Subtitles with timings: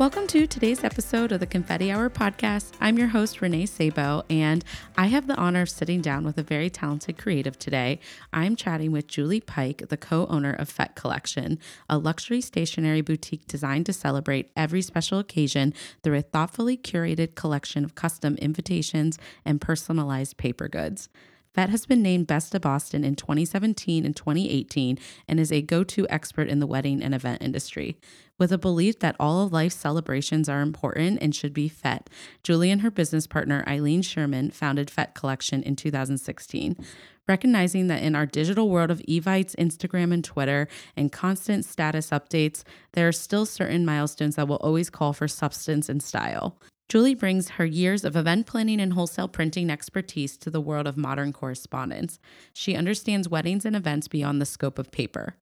[0.00, 2.72] Welcome to today's episode of the Confetti Hour podcast.
[2.80, 4.64] I'm your host, Renee Sabo, and
[4.96, 8.00] I have the honor of sitting down with a very talented creative today.
[8.32, 11.58] I'm chatting with Julie Pike, the co owner of Fete Collection,
[11.90, 17.84] a luxury stationery boutique designed to celebrate every special occasion through a thoughtfully curated collection
[17.84, 21.10] of custom invitations and personalized paper goods.
[21.52, 25.82] Fete has been named Best of Boston in 2017 and 2018 and is a go
[25.82, 27.96] to expert in the wedding and event industry.
[28.38, 32.08] With a belief that all of life's celebrations are important and should be Fett,
[32.44, 36.76] Julie and her business partner Eileen Sherman founded Fete Collection in 2016.
[37.28, 42.62] Recognizing that in our digital world of Evites, Instagram, and Twitter, and constant status updates,
[42.92, 46.56] there are still certain milestones that will always call for substance and style.
[46.90, 50.96] Julie brings her years of event planning and wholesale printing expertise to the world of
[50.96, 52.18] modern correspondence.
[52.52, 55.36] She understands weddings and events beyond the scope of paper.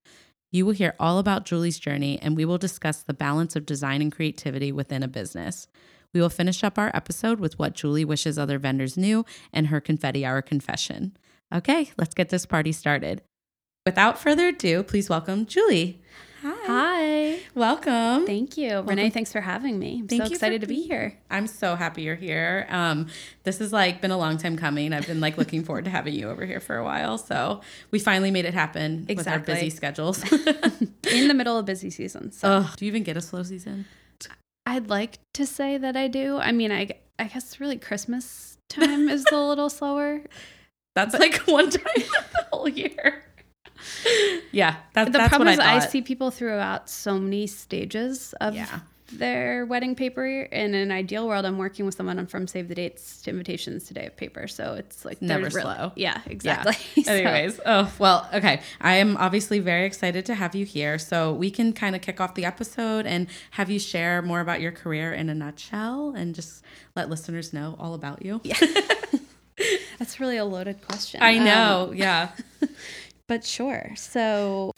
[0.52, 4.02] You will hear all about Julie's journey, and we will discuss the balance of design
[4.02, 5.68] and creativity within a business.
[6.12, 9.80] We will finish up our episode with what Julie wishes other vendors knew and her
[9.80, 11.16] confetti hour confession.
[11.50, 13.22] Okay, let's get this party started.
[13.86, 16.02] Without further ado, please welcome Julie.
[16.48, 16.66] Hi.
[16.66, 17.40] Hi.
[17.54, 18.24] Welcome.
[18.24, 18.68] Thank you.
[18.70, 18.88] Welcome.
[18.88, 19.98] Renee, thanks for having me.
[20.00, 21.18] I'm Thank so excited to be here.
[21.30, 22.66] I'm so happy you're here.
[22.70, 23.08] Um,
[23.42, 24.92] this has like been a long time coming.
[24.92, 27.18] I've been like looking forward to having you over here for a while.
[27.18, 27.60] So
[27.90, 29.14] we finally made it happen exactly.
[29.14, 30.22] with our busy schedules.
[31.12, 32.32] In the middle of busy season.
[32.32, 32.64] So.
[32.76, 33.84] do you even get a slow season?
[34.64, 36.38] I'd like to say that I do.
[36.38, 40.22] I mean, I, I guess really Christmas time is a little slower.
[40.94, 43.22] That's but, like one time the whole year
[44.52, 48.54] yeah, that, the that's problem what I, I, see people throughout so many stages of
[48.54, 48.80] yeah.
[49.12, 50.26] their wedding paper.
[50.26, 54.06] In an ideal world, I'm working with someone from Save the Dates to Invitations Today
[54.06, 55.92] of Paper, so it's like never slow.
[55.96, 56.76] yeah, exactly.
[56.94, 57.04] Yeah.
[57.04, 57.12] so.
[57.12, 58.60] Anyways, oh well, okay.
[58.80, 62.20] I am obviously very excited to have you here, so we can kind of kick
[62.20, 66.34] off the episode and have you share more about your career in a nutshell, and
[66.34, 66.62] just
[66.96, 68.40] let listeners know all about you.
[68.44, 68.58] Yeah.
[69.98, 71.22] That's really a loaded question.
[71.22, 71.88] I know.
[71.90, 72.30] Um, yeah.
[73.28, 73.92] But sure.
[73.96, 74.72] So,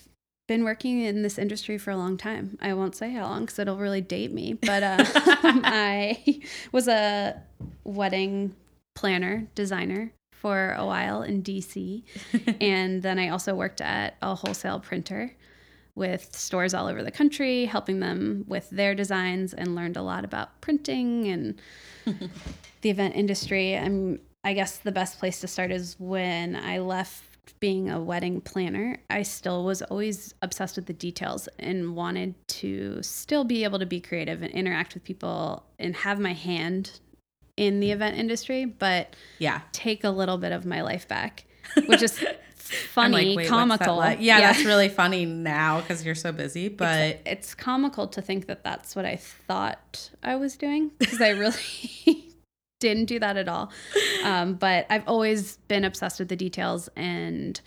[0.48, 2.58] been working in this industry for a long time.
[2.60, 4.54] I won't say how long because it'll really date me.
[4.54, 7.40] But uh, I was a
[7.84, 8.56] wedding
[8.96, 12.02] planner, designer for a while in DC.
[12.60, 15.36] and then I also worked at a wholesale printer
[15.94, 20.24] with stores all over the country, helping them with their designs and learned a lot
[20.24, 21.60] about printing and
[22.80, 23.76] the event industry.
[23.76, 28.40] I'm I guess the best place to start is when I left being a wedding
[28.40, 33.78] planner, I still was always obsessed with the details and wanted to still be able
[33.78, 37.00] to be creative and interact with people and have my hand
[37.56, 41.44] in the event industry, but yeah, take a little bit of my life back,
[41.86, 42.18] which is
[42.54, 43.96] funny, like, comical.
[43.96, 44.18] That like?
[44.20, 48.22] yeah, yeah, that's really funny now because you're so busy, but it's, it's comical to
[48.22, 52.29] think that that's what I thought I was doing because I really
[52.80, 53.70] didn't do that at all.
[54.22, 57.58] Um, but I've always been obsessed with the details, and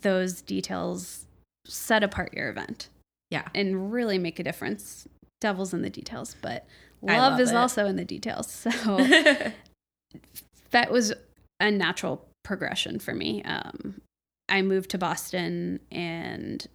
[0.00, 1.26] those details
[1.66, 2.88] set apart your event.
[3.30, 3.48] Yeah.
[3.54, 5.06] And really make a difference.
[5.40, 6.66] Devil's in the details, but
[7.02, 7.56] love, love is it.
[7.56, 8.66] also in the details.
[8.84, 8.96] So
[10.70, 11.12] that was
[11.60, 13.42] a natural progression for me.
[13.42, 14.00] Um,
[14.48, 16.66] I moved to Boston and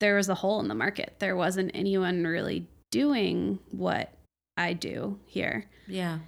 [0.00, 1.16] there was a hole in the market.
[1.18, 4.12] There wasn't anyone really doing what
[4.56, 5.64] I do here.
[5.86, 6.18] Yeah.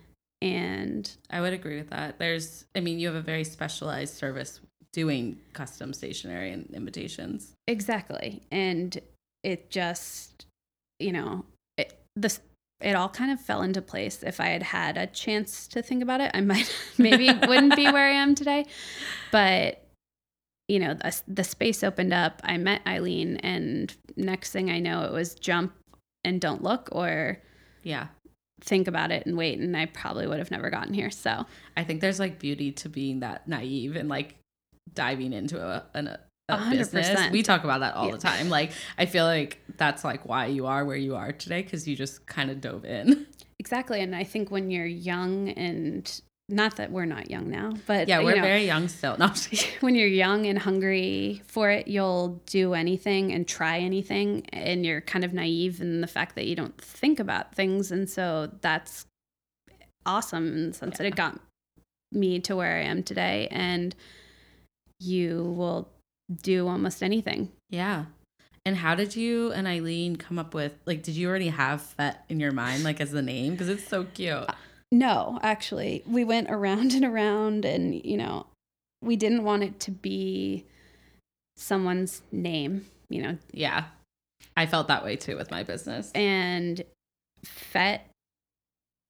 [0.41, 2.19] And I would agree with that.
[2.19, 4.61] There's, I mean, you have a very specialized service
[4.93, 7.55] doing custom stationery and invitations.
[7.67, 8.43] Exactly.
[8.51, 8.99] And
[9.43, 10.47] it just,
[11.01, 11.45] you know,
[11.77, 12.41] it, this,
[12.81, 14.23] it all kind of fell into place.
[14.23, 17.91] If I had had a chance to think about it, I might maybe wouldn't be
[17.91, 18.67] where I am today.
[19.33, 19.85] But
[20.69, 22.41] you know, the, the space opened up.
[22.45, 25.73] I met Eileen, and next thing I know, it was jump
[26.25, 27.39] and don't look, or
[27.83, 28.09] yeah,
[28.61, 31.11] think about it and wait and I probably would have never gotten here.
[31.11, 31.47] So
[31.77, 34.37] I think there's like beauty to being that naive and like
[34.95, 36.19] diving into a, an, a,
[36.49, 37.31] a business.
[37.31, 38.13] We talk about that all yeah.
[38.13, 38.49] the time.
[38.49, 41.97] Like I feel like that's like why you are where you are today because you
[41.97, 43.27] just kind of dove in.
[43.61, 44.01] Exactly.
[44.01, 48.23] And I think when you're young and not that we're not young now, but yeah,
[48.23, 49.17] we're you know, very young still.
[49.19, 49.33] No,
[49.81, 55.03] when you're young and hungry for it, you'll do anything and try anything, and you're
[55.03, 59.07] kind of naive in the fact that you don't think about things, and so that's
[60.07, 60.99] awesome in the sense yeah.
[60.99, 61.39] that it got
[62.13, 63.95] me to where I am today, and
[64.99, 65.91] you will
[66.43, 67.53] do almost anything.
[67.69, 68.07] Yeah.
[68.65, 72.25] And how did you and Eileen come up with like did you already have that
[72.29, 74.31] in your mind like as the name because it's so cute.
[74.31, 74.53] Uh,
[74.91, 78.47] No, actually, we went around and around, and you know,
[79.03, 80.65] we didn't want it to be
[81.57, 83.85] someone's name, you know, Yeah.
[84.57, 86.11] I felt that way too with my business.
[86.15, 86.83] and
[87.45, 88.01] Fete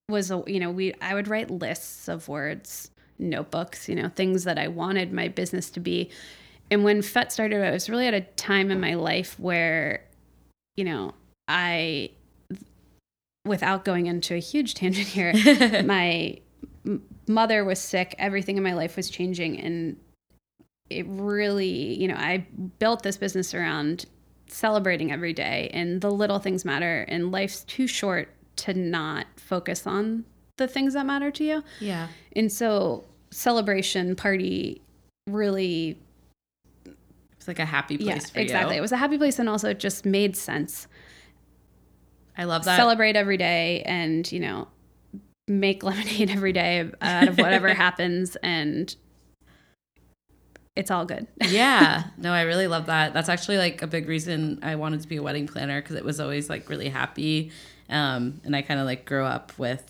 [0.09, 4.45] was a you know we I would write lists of words, notebooks, you know, things
[4.45, 6.11] that I wanted my business to be.
[6.71, 10.05] And when Fete started, I was really at a time in my life where,
[10.77, 11.15] you know,
[11.47, 12.11] I,
[13.45, 15.33] without going into a huge tangent here,
[15.85, 16.39] my
[17.27, 18.15] mother was sick.
[18.19, 19.97] Everything in my life was changing, and
[20.91, 22.47] it really, you know, I
[22.79, 24.07] built this business around
[24.47, 29.87] celebrating every day, and the little things matter, and life's too short to not focus
[29.87, 30.25] on
[30.57, 31.65] the things that matter to you.
[31.81, 32.09] yeah.
[32.35, 34.81] And so, celebration party
[35.29, 35.99] really,
[37.37, 38.75] It's like a happy place yeah, exactly.
[38.75, 38.79] you.
[38.79, 40.89] It was a happy place, and also it just made sense.
[42.39, 42.77] I love that.
[42.77, 44.69] Celebrate every day, and you know,
[45.49, 48.95] make lemonade every day out of whatever happens, and
[50.77, 51.27] it's all good.
[51.49, 52.05] yeah.
[52.17, 53.13] No, I really love that.
[53.13, 56.05] That's actually like a big reason I wanted to be a wedding planner because it
[56.05, 57.51] was always like really happy.
[57.91, 59.83] Um, and I kind of like grew up with,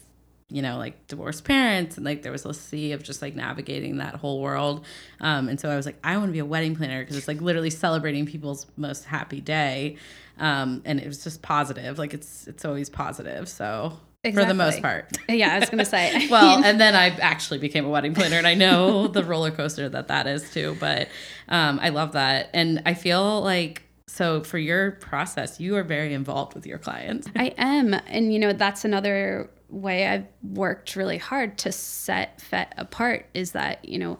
[0.51, 3.99] you know, like divorced parents and like there was a sea of just like navigating
[3.99, 4.85] that whole world.
[5.21, 7.29] Um, and so I was like, I want to be a wedding planner because it's
[7.29, 9.97] like literally celebrating people's most happy day.
[10.39, 11.99] Um, and it was just positive.
[11.99, 13.49] Like it's it's always positive.
[13.49, 15.19] So for the most part.
[15.29, 16.29] Yeah, I was gonna say.
[16.31, 19.89] Well, and then I actually became a wedding planner, and I know the roller coaster
[19.89, 20.77] that that is too.
[20.81, 21.09] But
[21.49, 26.15] um, I love that, and I feel like so for your process, you are very
[26.15, 27.29] involved with your clients.
[27.37, 27.95] I am.
[27.95, 33.53] And, you know, that's another way I've worked really hard to set Fete apart is
[33.53, 34.19] that, you know,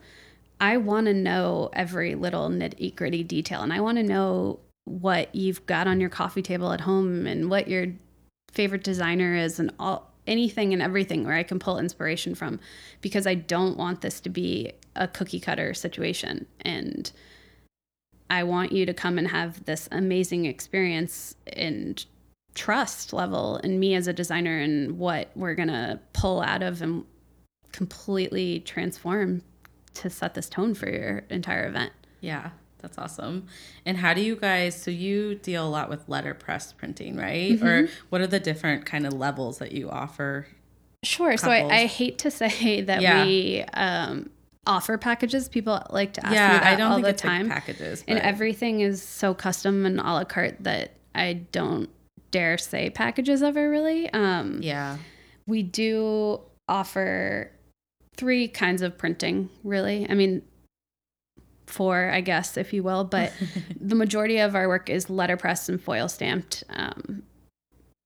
[0.61, 5.35] I want to know every little nitty gritty detail and I want to know what
[5.35, 7.87] you've got on your coffee table at home and what your
[8.53, 12.61] favorite designer is and all anything and everything where I can pull inspiration from
[13.01, 16.47] because I don't want this to be a cookie cutter situation.
[16.61, 17.11] And
[18.29, 22.05] I want you to come and have this amazing experience and
[22.55, 26.83] trust level in me as a designer and what we're going to pull out of
[26.83, 27.05] and
[27.73, 29.43] completely transform
[29.95, 31.93] to set this tone for your entire event.
[32.21, 33.47] Yeah, that's awesome.
[33.85, 34.81] And how do you guys?
[34.81, 37.61] So you deal a lot with letterpress printing, right?
[37.63, 40.47] Or what are the different kind of levels that you offer?
[41.05, 41.37] Sure.
[41.37, 43.25] So I, I hate to say that Yeah.
[43.25, 44.31] we um,
[44.67, 45.49] offer packages.
[45.49, 47.49] People like to ask me yeah, that I don't all think the it's like time.
[47.49, 51.89] packages, and everything is so custom and a la carte that I don't
[52.31, 54.11] dare say packages ever really.
[54.11, 54.99] Um, yeah,
[55.47, 57.51] we do offer
[58.17, 60.07] three kinds of printing really.
[60.09, 60.43] I mean
[61.67, 63.31] four i guess if you will but
[63.79, 66.65] the majority of our work is letterpress and foil stamped.
[66.71, 67.23] Um,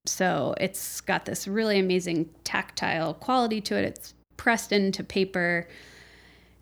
[0.06, 3.84] so it's got this really amazing tactile quality to it.
[3.84, 5.68] It's pressed into paper.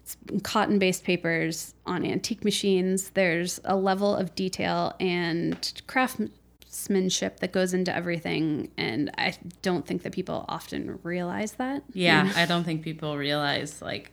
[0.02, 3.10] It's cotton based papers on antique machines.
[3.10, 5.60] There's a level of detail and
[6.70, 12.22] craftsmanship that goes into everything and i don't think that people often realize that yeah.
[12.22, 12.36] you know?
[12.36, 14.12] I don't think people realize like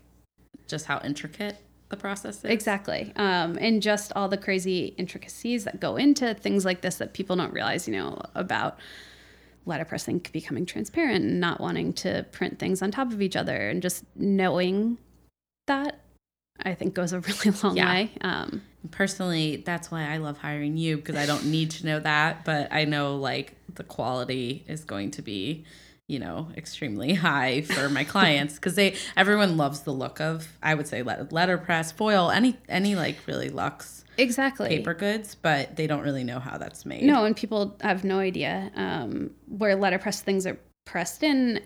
[0.67, 1.57] just how intricate
[1.89, 2.43] the process is.
[2.51, 3.13] Exactly.
[3.15, 7.37] Um, and just all the crazy intricacies that go into things like this that people
[7.37, 8.77] don't realize, you know, about
[9.65, 13.81] letterpressing becoming transparent and not wanting to print things on top of each other and
[13.81, 14.97] just knowing
[15.67, 16.01] that
[16.63, 17.93] I think goes a really long Yeah.
[17.93, 18.11] way.
[18.21, 18.61] Um,
[18.91, 22.71] personally that's why i love hiring you because i don't need to know that but
[22.71, 25.65] i know like the quality is going to be
[26.07, 30.73] you know extremely high for my clients because they everyone loves the look of i
[30.73, 34.69] would say let- letterpress foil any any like really luxe exactly.
[34.69, 38.19] paper goods but they don't really know how that's made No, and people have no
[38.19, 41.59] idea um, where letterpress things are pressed in,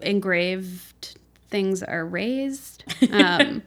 [0.00, 1.18] engraved
[1.50, 2.84] things are raised.
[3.10, 3.62] Um,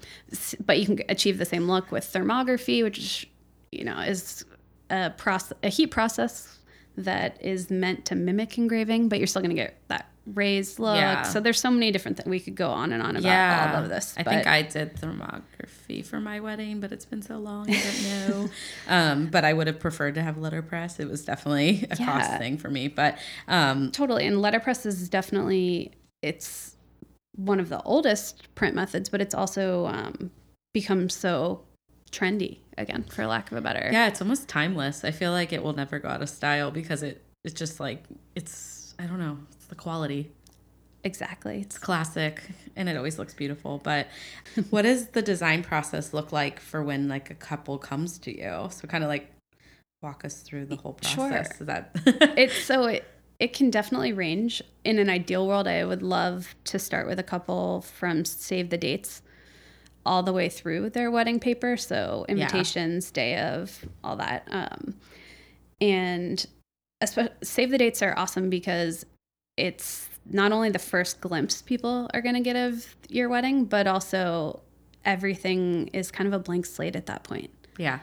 [0.66, 3.30] but you can achieve the same look with thermography, which
[3.72, 4.46] you know is
[4.90, 6.60] a process, a heat process
[6.98, 10.96] that is meant to mimic engraving, but you're still going to get that raised look.
[10.96, 11.24] Yeah.
[11.24, 13.84] So there's so many different things we could go on and on about yeah all
[13.84, 14.14] of this.
[14.18, 18.04] i think i did thermography for my wedding but it's been so long i don't
[18.04, 18.50] know
[18.88, 22.58] um but i would have preferred to have letterpress it was definitely a cost thing
[22.58, 26.71] for me but um totally and letterpress is definitely it's
[27.36, 30.32] one of the oldest print methods but it's also um,
[30.74, 31.62] become so
[32.12, 35.04] trendy again for lack of a better Yeah, it's almost timeless.
[35.06, 38.04] I feel like it will never go out of style because it it's just like
[38.36, 40.32] it's I don't know, it's the quality.
[41.04, 41.62] Exactly.
[41.62, 42.42] It's classic
[42.76, 43.80] and it always looks beautiful.
[43.84, 44.08] But
[44.70, 48.68] what does the design process look like for when like a couple comes to you?
[48.72, 49.32] So kind of like
[50.04, 51.30] walk us through the whole Sure.
[51.30, 51.62] process.
[51.62, 51.92] Is that
[52.38, 53.06] it's so it
[53.42, 54.62] it can definitely range.
[54.84, 58.78] In an ideal world, I would love to start with a couple from save the
[58.78, 59.24] dates
[60.06, 61.76] all the way through their wedding paper.
[61.76, 64.48] So invitations, day of, all that.
[64.52, 64.94] Um,
[65.82, 66.46] and
[67.42, 69.08] save the dates are awesome because
[69.58, 73.88] it's not only the first glimpse people are going to get of your wedding, but
[73.88, 74.62] also
[75.04, 78.00] everything is kind of a blank slate at that point yeah.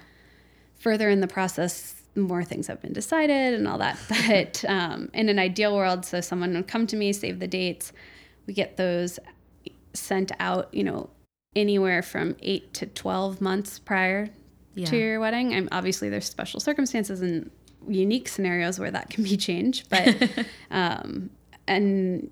[0.80, 3.98] further in the process, more things have been decided and all that.
[4.28, 7.92] But um, in an ideal world, so someone would come to me, save the dates,
[8.46, 9.18] we get those
[9.94, 11.10] sent out, you know,
[11.56, 14.28] anywhere from eight to 12 months prior
[14.74, 14.86] Yeah.
[14.86, 15.54] to your wedding.
[15.54, 17.50] And obviously, there's special circumstances and
[17.88, 19.88] unique scenarios where that can be changed.
[19.88, 20.30] But,
[20.70, 21.30] um,
[21.66, 22.30] and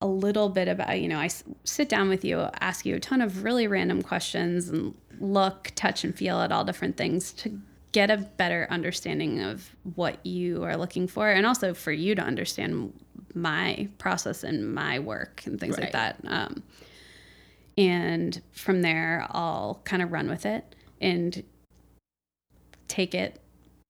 [0.00, 3.00] a little bit about, you know, I s- sit down with you, ask you a
[3.00, 7.58] ton of really random questions and look, touch, and feel at all different things to
[7.94, 12.20] get a better understanding of what you are looking for and also for you to
[12.20, 12.92] understand
[13.34, 16.16] my process and my work and things like that.
[16.26, 16.64] Um,
[17.78, 21.44] and from there, I'll kind of run with it and
[22.88, 23.40] take it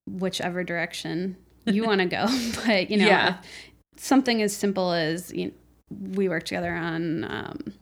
[0.07, 2.27] whichever direction you want to go.
[2.67, 3.39] But, you know, Yeah.
[3.97, 5.53] something as simple as you know,
[6.15, 7.73] we work together on um,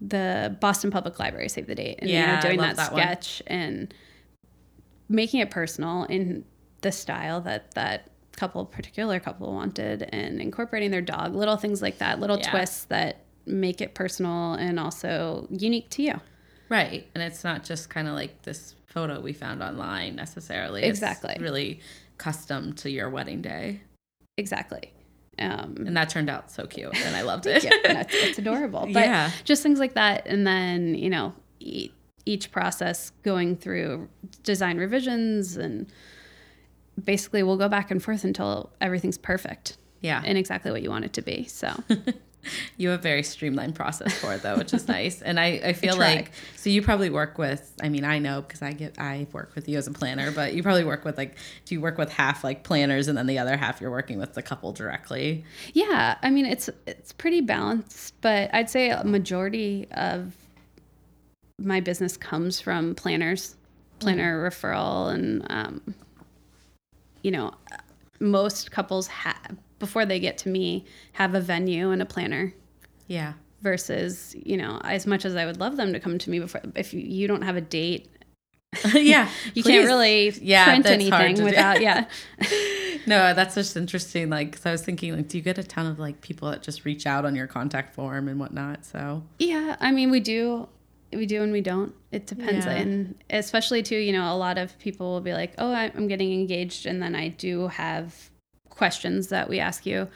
[0.00, 2.92] the Boston Public Library Save the Date and you Yeah, know, I doing that, that
[2.92, 3.02] one.
[3.02, 3.92] sketch and
[5.12, 6.44] making it personal in
[6.80, 11.98] the style that that couple particular couple wanted and incorporating their dog little things like
[11.98, 12.50] that little Yeah.
[12.50, 16.20] twists that make it personal and also unique to you
[16.68, 17.06] Right.
[17.14, 20.84] And it's not just kind of like this photo we found online necessarily.
[20.84, 21.32] Exactly.
[21.34, 21.80] It's really
[22.16, 23.82] custom to your wedding day.
[24.38, 24.90] exactly
[25.38, 27.62] um And that turned out so cute and I loved it.
[27.64, 28.86] yeah, that's, that's adorable.
[28.92, 29.30] But Yeah.
[29.44, 31.90] just things like that, and then you know, e-
[32.24, 34.08] each process going through
[34.42, 35.86] design revisions, and
[37.02, 40.22] basically we'll go back and forth until everything's perfect yeah.
[40.24, 41.44] and exactly what you want it to be.
[41.44, 41.72] So
[42.76, 45.22] You have a very streamlined process for it though, which is nice.
[45.22, 46.16] And I, I feel try.
[46.16, 49.54] like so you probably work with I mean, I know because I get I work
[49.54, 52.12] with you as a planner, but you probably work with like do you work with
[52.12, 55.44] half like planners and then the other half you're working with the couple directly?
[55.72, 60.34] yeah, I mean it's it's pretty balanced, but I'd say a majority of
[61.62, 63.56] my business comes from planners,
[64.00, 65.94] planner referral, and um,
[67.22, 67.52] you know,
[68.20, 72.52] most couples have before they get to me have a venue and a planner
[73.08, 73.32] Yeah.
[73.62, 76.60] versus you know as much as I would love them to come to me before
[76.76, 78.08] if you, you don't have a date
[78.94, 79.28] yeah.
[79.54, 79.72] you please.
[79.72, 81.44] can't really Yeah, print anything to do.
[81.44, 82.04] without yeah
[83.04, 84.30] No, that's just interesting.
[84.30, 86.62] Like, cause I was thinking, like, do you get a ton of like people that
[86.62, 88.84] just reach out on your contact form and whatnot?
[88.84, 90.68] So Yeah, I mean, we do,
[91.14, 91.94] we do, and we don't.
[92.10, 92.72] It depends, Yeah.
[92.72, 96.32] and especially too, you know, a lot of people will be like, "Oh, I'm getting
[96.32, 98.30] engaged," and then I do have
[98.68, 100.08] questions that we ask you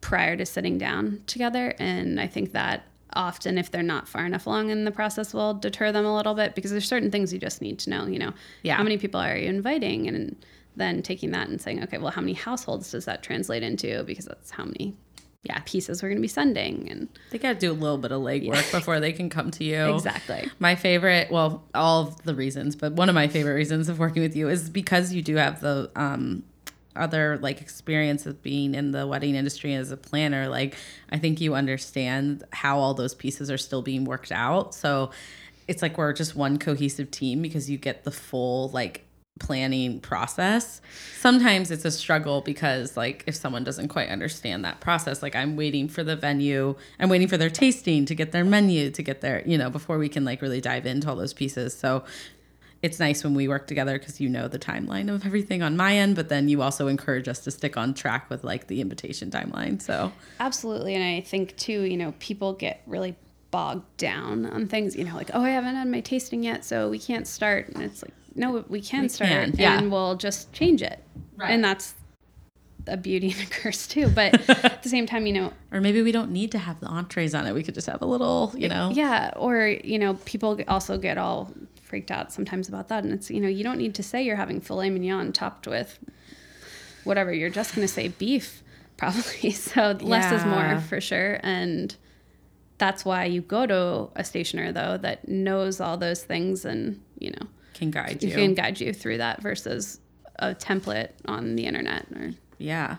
[0.00, 2.84] prior to sitting down together, and I think that
[3.14, 6.34] often, if they're not far enough along in the process, will deter them a little
[6.34, 8.06] bit because there's certain things you just need to know.
[8.06, 8.74] You know, Yeah.
[8.76, 10.36] how many people are you inviting, and
[10.76, 14.04] then taking that and saying, okay, well, how many households does that translate into?
[14.04, 14.94] Because that's how many
[15.42, 18.12] yeah pieces we're going to be sending, and they got to do a little bit
[18.12, 19.94] of legwork before they can come to you.
[19.94, 20.50] exactly.
[20.58, 24.22] My favorite, well, all of the reasons, but one of my favorite reasons of working
[24.22, 26.42] with you is because you do have the um,
[26.96, 30.48] other like experience of being in the wedding industry as a planner.
[30.48, 30.76] Like,
[31.10, 34.74] I think you understand how all those pieces are still being worked out.
[34.74, 35.10] So
[35.68, 39.05] it's like we're just one cohesive team because you get the full like
[39.38, 40.80] planning process.
[41.18, 45.56] Sometimes it's a struggle because like if someone doesn't quite understand that process, like I'm
[45.56, 49.20] waiting for the venue, I'm waiting for their tasting to get their menu to get
[49.20, 51.76] their, you know, before we can like really dive into all those pieces.
[51.76, 52.04] So
[52.82, 55.96] it's nice when we work together because you know the timeline of everything on my
[55.96, 59.30] end, but then you also encourage us to stick on track with like the invitation
[59.30, 59.80] timeline.
[59.80, 60.94] So Absolutely.
[60.94, 63.16] And I think too, you know, people get really
[63.50, 66.88] bogged down on things, you know, like, oh, I haven't had my tasting yet, so
[66.88, 67.68] we can't start.
[67.68, 69.78] And it's like, no, we can We start can, yeah.
[69.78, 71.02] and we'll just change it.
[71.36, 71.50] Right.
[71.50, 71.94] And that's
[72.86, 74.08] a beauty and a curse too.
[74.08, 76.86] But at the same time, you know, or maybe we don't need to have the
[76.86, 77.52] entrees on it.
[77.54, 78.90] We could just have a little, you know.
[78.92, 83.04] yeah, or, you know, people also get all freaked out sometimes about that.
[83.04, 85.98] And it's, you know, you don't need to say you're having filet mignon topped with
[87.04, 87.32] whatever.
[87.32, 88.62] You're just going to say beef,
[88.96, 89.50] probably.
[89.52, 91.40] So less is more for sure.
[91.42, 91.94] And
[92.78, 97.30] that's why you go to a stationer, though, that knows all those things and, you
[97.30, 98.32] know, Can guide you.
[98.32, 100.00] can guide you through that versus
[100.38, 102.96] a template on the internet or Yeah.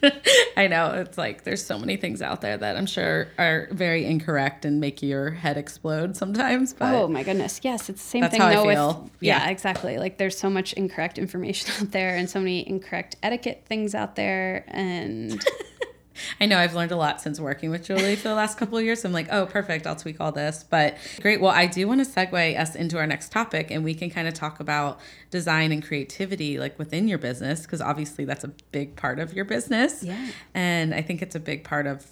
[0.56, 4.04] I know it's like there's so many things out there that I'm sure are very
[4.06, 6.72] incorrect and make your head explode sometimes.
[6.72, 8.62] But oh my goodness, yes, it's the same That's thing how I though.
[8.72, 9.00] feel.
[9.02, 9.44] With, yeah.
[9.44, 9.50] Yeah.
[9.50, 9.98] exactly.
[9.98, 14.14] Like there's so much incorrect information out there, and so many incorrect etiquette things out
[14.14, 15.44] there, and
[16.40, 18.84] I know I've learned a lot since working with Julie for the last couple of
[18.84, 19.04] years.
[19.04, 19.86] I'm like, oh, perfect.
[19.86, 20.64] I'll tweak all this.
[20.68, 21.40] But great.
[21.40, 24.28] Well, I do want to segue us into our next topic, and we can kind
[24.28, 25.00] of talk about
[25.30, 29.44] design and creativity, like within your business, because obviously that's a big part of your
[29.44, 30.02] business.
[30.02, 30.28] Yeah.
[30.54, 32.06] And I think it's a big part of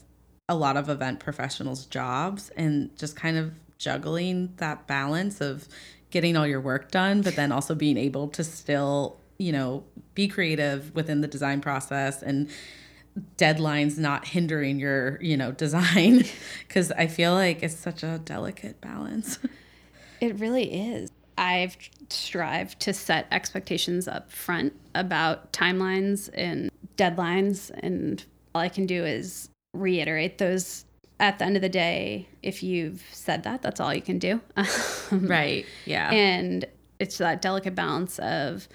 [0.49, 5.69] a lot of event professionals' jobs, and just kind of juggling that balance of
[6.11, 10.27] getting all your work done, but then also being able to still, you know, be
[10.27, 12.51] creative within the design process and
[13.37, 16.25] deadlines not hindering your you know design
[16.69, 19.39] because i feel like it's such a delicate balance
[20.21, 21.11] It really is.
[21.39, 21.77] I've
[22.11, 28.23] strived to set expectations up front about timelines and deadlines, and
[28.55, 30.85] all I can do is reiterate those.
[31.19, 34.41] At the end of the day, if you've said that, that's all you can do.
[35.11, 36.65] right yeah and
[36.99, 38.69] it's that delicate balance of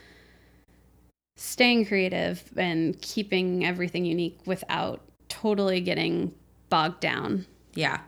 [1.36, 6.34] staying creative and keeping everything unique without totally getting
[6.70, 8.00] bogged down yeah.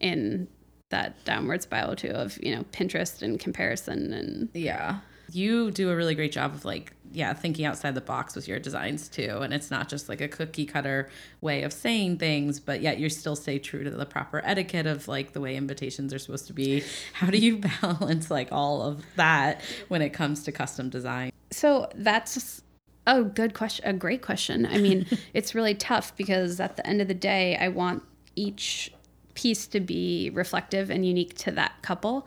[0.00, 0.46] in
[0.90, 5.00] that downward spiral too of you know pinterest and comparison and yeah.
[5.32, 8.60] You do a really great job of like yeah thinking outside the box with your
[8.60, 9.38] designs too.
[9.42, 11.08] And it's not just like a cookie cutter
[11.40, 15.08] way of saying things but yet you still stay true to the proper etiquette of
[15.08, 16.84] like the way invitations are supposed to be.
[17.14, 21.32] How do you balance like all of that when it comes to custom design?
[21.50, 22.62] So that's
[23.06, 24.66] a good question a great question.
[24.66, 28.02] I mean it's really tough because at the end of the day i want
[28.34, 28.92] each
[29.34, 32.26] piece to be reflective and unique to that couple.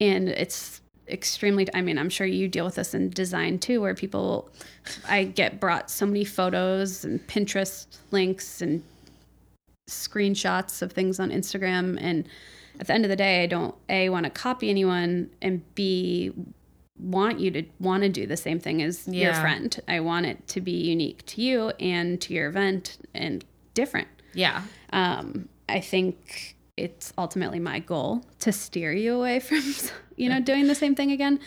[0.00, 3.94] And it's extremely i mean i'm sure you deal with this in design too where
[3.94, 4.50] people
[5.06, 8.82] i get brought so many photos and pinterest links and
[9.86, 11.98] screenshots of things on instagram.
[12.00, 12.26] And
[12.80, 16.32] at the end of the day i don't a want to copy anyone and b
[16.98, 19.78] want you to want to do the same thing as your friend.
[19.88, 24.08] I want it to be unique to you and to your event and different.
[24.32, 24.62] Yeah.
[24.92, 29.62] Um, I think it's ultimately my goal to steer you away from,
[30.16, 31.40] you know, doing the same thing again.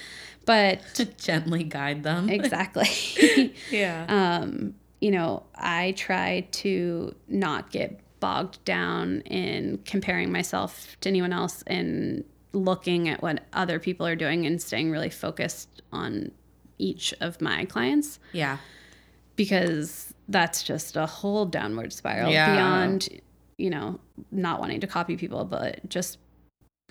[0.46, 2.30] But to gently guide them.
[2.38, 4.06] Exactly, yeah.
[4.08, 11.34] Um, you know, I try to not get bogged down in comparing myself to anyone
[11.34, 12.24] else and
[12.58, 16.32] looking at what other people are doing and staying really focused on
[16.78, 18.20] each of my clients.
[18.34, 18.58] Yeah.
[19.36, 22.54] Because that's just a whole downward spiral Yeah.
[22.54, 23.10] beyond
[23.58, 24.00] you know
[24.32, 26.20] not wanting to copy people but just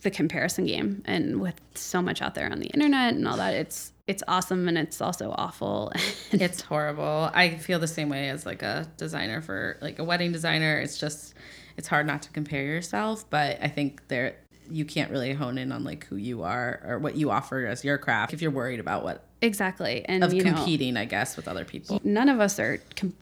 [0.03, 3.55] the comparison game and with so much out there on the internet and all that
[3.55, 5.93] it's it's awesome and it's also awful.
[6.33, 7.31] It's horrible.
[7.35, 10.79] I feel the same way as like a designer for like a wedding designer.
[10.79, 11.35] It's just
[11.77, 14.35] it's hard not to compare yourself but i think there
[14.71, 17.85] you can't really hone in on like who you are or what you offer as
[17.85, 21.37] your craft if you're worried about what exactly and of you know competing i guess
[21.37, 22.01] with other people.
[22.05, 23.15] none of us are com-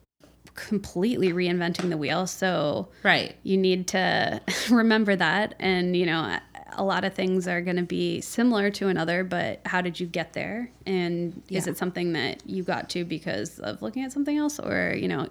[0.54, 3.35] completely reinventing the wheel so right.
[3.42, 6.38] you need to remember that and you know
[6.76, 10.07] a lot of things are going to be similar to another but how did you
[10.07, 10.70] get there?
[10.87, 14.94] And is it something that you got to because of looking at something else or
[14.96, 15.28] you know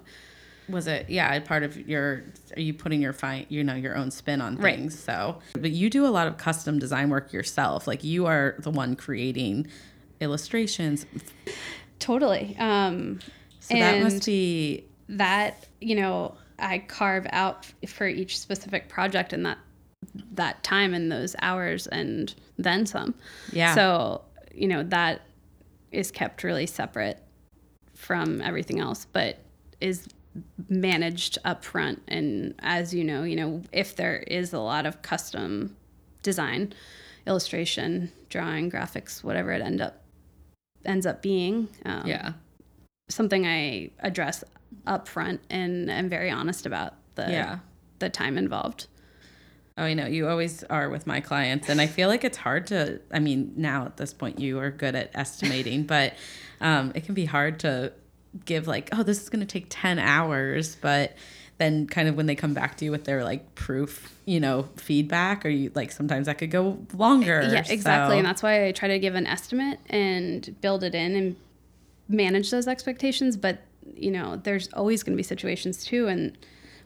[0.70, 2.24] was it yeah part of your
[2.56, 4.76] are you putting your fine you know your own spin on Right.
[4.76, 5.40] things so.
[5.54, 8.96] But you do a lot of custom design work yourself like you are the one
[8.96, 9.68] creating
[10.22, 11.06] illustrations.
[12.00, 13.20] Totally um
[13.60, 19.46] so that must be that you know i carve out for each specific project and
[19.46, 19.58] that
[20.34, 23.16] that time and those hours and then some.
[23.52, 23.74] Yeah.
[23.76, 24.22] So
[24.54, 25.22] you know that
[25.92, 27.20] is kept really separate
[27.94, 29.40] from everything else but
[29.80, 30.08] is
[30.70, 35.02] managed up front and as you know you know if there is a lot of
[35.02, 35.76] custom
[36.24, 36.74] design
[37.28, 40.02] illustration drawing graphics whatever it end up
[40.86, 42.34] ends up being um, yeah
[43.10, 44.44] something i address
[44.88, 47.60] up front and am very honest about the yeah
[48.00, 48.88] the time involved
[49.76, 50.06] Oh, I know.
[50.06, 51.68] You always are with my clients.
[51.68, 54.70] And I feel like it's hard to, I mean, now at this point, you are
[54.70, 56.14] good at estimating, but
[56.62, 57.92] um, it can be hard to
[58.46, 60.76] give, like, oh, this is going to take 10 hours.
[60.76, 61.16] But
[61.58, 64.68] then, kind of when they come back to you with their like proof, you know,
[64.76, 67.42] feedback, or you like sometimes that could go longer.
[67.42, 68.16] Yeah, exactly.
[68.16, 71.36] So- And that's why I try to give an estimate and build it in and
[72.10, 73.38] manage those expectations.
[73.38, 73.62] But,
[73.96, 76.38] you know, there's always going to be situations too, and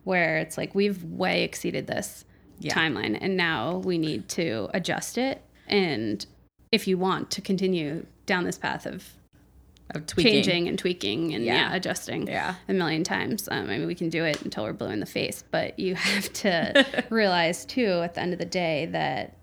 [0.04, 2.24] where it's like we've way exceeded this
[2.60, 2.74] Yeah.
[2.74, 5.42] timeline and now we need to adjust it.
[5.68, 6.26] And
[6.72, 9.04] if you want to continue down this path of
[9.92, 10.34] of tweaking.
[10.34, 11.76] changing and tweaking and yeah, Yeah.
[11.76, 12.56] adjusting Yeah.
[12.68, 13.48] a million times.
[13.50, 15.96] Um, I mean, we can do it until we're blue in the face, but you
[16.08, 19.38] have to realize too at the end of the day that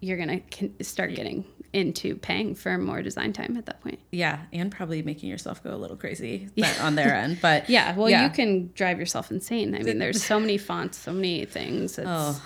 [0.00, 0.40] you're gonna
[0.82, 3.98] start getting into paying for more design time at that point.
[4.12, 6.48] Yeah, and probably making yourself go a little crazy
[6.80, 7.38] on their end.
[7.42, 8.22] But Yeah, well, yeah.
[8.24, 9.74] you can drive yourself insane.
[9.74, 11.98] I mean, there's so many fonts, so many things.
[11.98, 12.40] It's, Oh,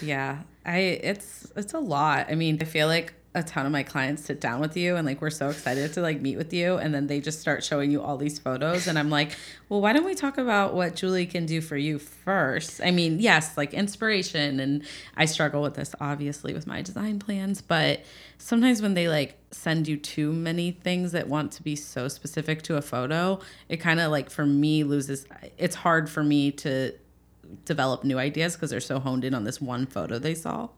[0.00, 0.38] yeah.
[0.64, 2.28] I it's it's a lot.
[2.30, 5.06] I mean, I feel like a ton of my clients sit down with you and
[5.06, 7.92] like we're so excited to like meet with you and then they just start showing
[7.92, 9.36] you all these photos and I'm like,
[9.68, 12.80] "Well, why don't we talk about what Julie can do for you first?
[12.82, 14.82] I mean, yes, like inspiration and
[15.16, 18.02] I struggle with this obviously with my design plans, but
[18.38, 22.62] sometimes when they like send you too many things that want to be so specific
[22.62, 23.38] to a photo,
[23.68, 25.24] it kind of like for me loses
[25.56, 26.92] it's hard for me to
[27.64, 30.68] develop new ideas because they're so honed in on this one photo they saw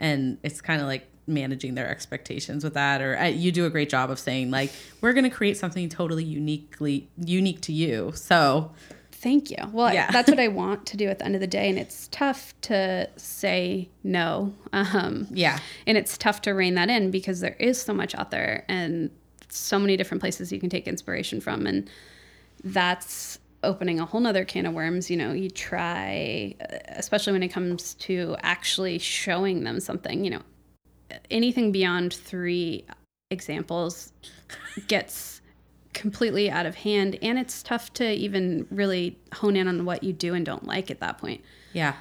[0.00, 3.70] and it's kind of like managing their expectations with that or uh, you do a
[3.70, 8.12] great job of saying like we're going to create something totally uniquely unique to you
[8.14, 8.70] so
[9.10, 9.56] Thank you.
[9.72, 10.10] Well, Yeah.
[10.10, 12.52] that's what I want to do at the end of the day, and it's tough
[12.62, 14.52] to say no.
[14.74, 18.30] Um, yeah and it's tough to rein that in because there is so much out
[18.30, 19.10] there and
[19.48, 21.88] so many different places you can take inspiration from, and
[22.62, 25.08] that's opening a whole nother can of worms.
[25.10, 26.54] You know, you try,
[26.88, 30.22] especially when it comes to actually showing them something.
[30.24, 30.42] You know,
[31.30, 32.84] anything beyond three
[33.30, 34.12] examples
[34.88, 35.40] gets
[35.92, 40.12] completely out of hand and it's tough to even really hone in on what you
[40.12, 41.40] do and don't like at that point.
[41.72, 41.94] Yeah.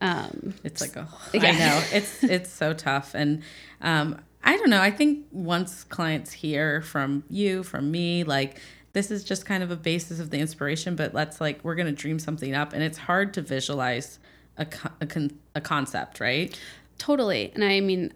[0.00, 1.42] Um it's like a Yeah.
[1.42, 1.82] I know.
[1.92, 3.14] It's it's so tough.
[3.14, 3.42] And
[3.80, 4.80] um I don't know.
[4.80, 8.60] I think once clients hear from you from me like
[8.92, 11.86] this is just kind of a basis of the inspiration but let's like we're going
[11.86, 12.72] to dream something up.
[12.72, 14.20] And it's hard to visualize
[14.56, 16.58] a co- a, con- a concept right
[16.98, 18.12] totally and i mean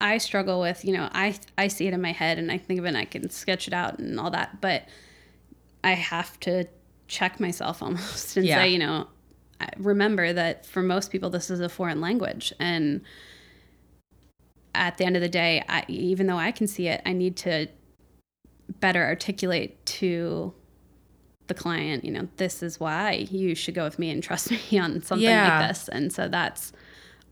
[0.00, 2.78] i struggle with you know i i see it in my head and i think
[2.78, 4.86] of it and i can sketch it out and all that but
[5.82, 6.64] i have to
[7.08, 8.56] check myself almost and Yeah.
[8.56, 9.06] say you know
[9.78, 13.00] remember that for most people this is a foreign language and
[14.74, 17.36] at the end of the day I, even though i can see it i need
[17.38, 17.68] to
[18.80, 20.52] better articulate to
[21.46, 24.78] the client you know this is why you should go with me and trust me
[24.78, 25.58] on something Yeah.
[25.60, 26.72] like this and so that's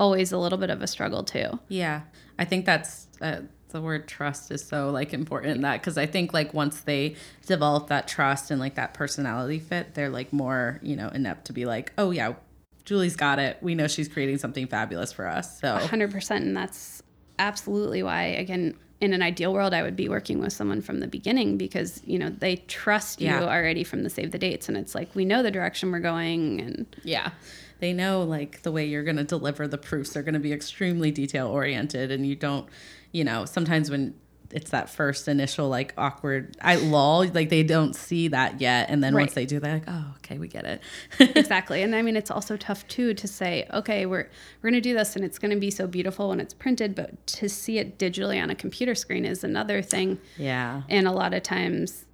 [0.02, 2.02] always a little bit of a struggle too Yeah,
[2.38, 6.06] I think that's uh, the word trust is so like important in that because I
[6.06, 7.14] think like once they
[7.46, 11.52] develop that trust and like that personality fit, they're like more you know inept to
[11.52, 12.34] be like, oh yeah,
[12.84, 13.58] Julie's got it.
[13.62, 15.60] We know she's creating something fabulous for us.
[15.60, 17.02] So 100% and that's
[17.38, 21.08] absolutely why again in an ideal world i would be working with someone from the
[21.08, 23.42] beginning because you know they trust you Yeah.
[23.42, 26.60] already from the save the dates and it's like we know the direction we're going
[26.60, 27.30] and yeah,
[27.82, 30.16] they know like the way you're going to deliver the proofs.
[30.16, 32.68] Are going to be extremely detail oriented, and you don't,
[33.10, 34.14] you know, sometimes when
[34.52, 39.02] it's that first initial like awkward I lull like they don't see that yet and
[39.02, 40.82] then once they do they're like oh okay we get it.
[41.34, 44.28] Exactly and i mean it's also tough too to say okay we're
[44.60, 46.94] we're going to do this and it's going to be so beautiful when it's printed
[46.94, 50.18] but to see it digitally on a computer screen is another thing.
[50.36, 50.82] Yeah.
[50.90, 52.04] And a lot of times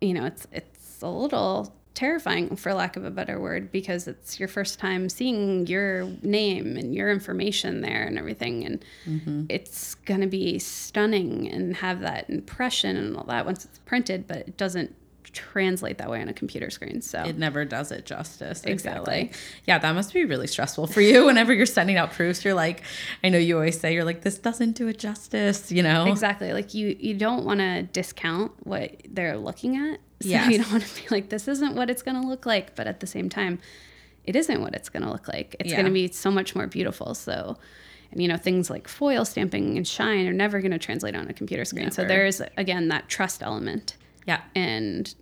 [0.00, 4.40] you know it's it's a little terrifying for lack of a better word because it's
[4.40, 9.44] your first time seeing your name and your information there and everything and mm-hmm.
[9.48, 14.26] it's going to be stunning and have that impression and all that once it's printed
[14.26, 14.94] but it doesn't
[15.34, 18.62] translate that way on a computer screen so it never does it justice.
[18.64, 19.22] Exactly.
[19.22, 19.34] like.
[19.66, 21.24] Yeah, that must be really stressful for you.
[21.26, 22.82] Whenever you're sending out proofs, you're like,
[23.22, 25.70] I know you always say you're like, this doesn't do it justice.
[25.72, 26.06] You know?
[26.06, 26.52] Exactly.
[26.52, 29.98] Like you you don't want to discount what they're looking at.
[30.30, 30.50] So Yes.
[30.50, 32.86] you don't want to be like this isn't what it's going to look like, but
[32.86, 33.58] at the same time
[34.24, 35.54] it isn't what it's going to look like.
[35.60, 35.76] It's Yeah.
[35.76, 37.14] going to be so much more beautiful.
[37.14, 37.56] So
[38.10, 41.28] and you know things like foil stamping and shine are never going to translate on
[41.28, 41.90] a computer screen.
[41.90, 43.96] So there's again that trust element.
[44.26, 45.14] Yeah, And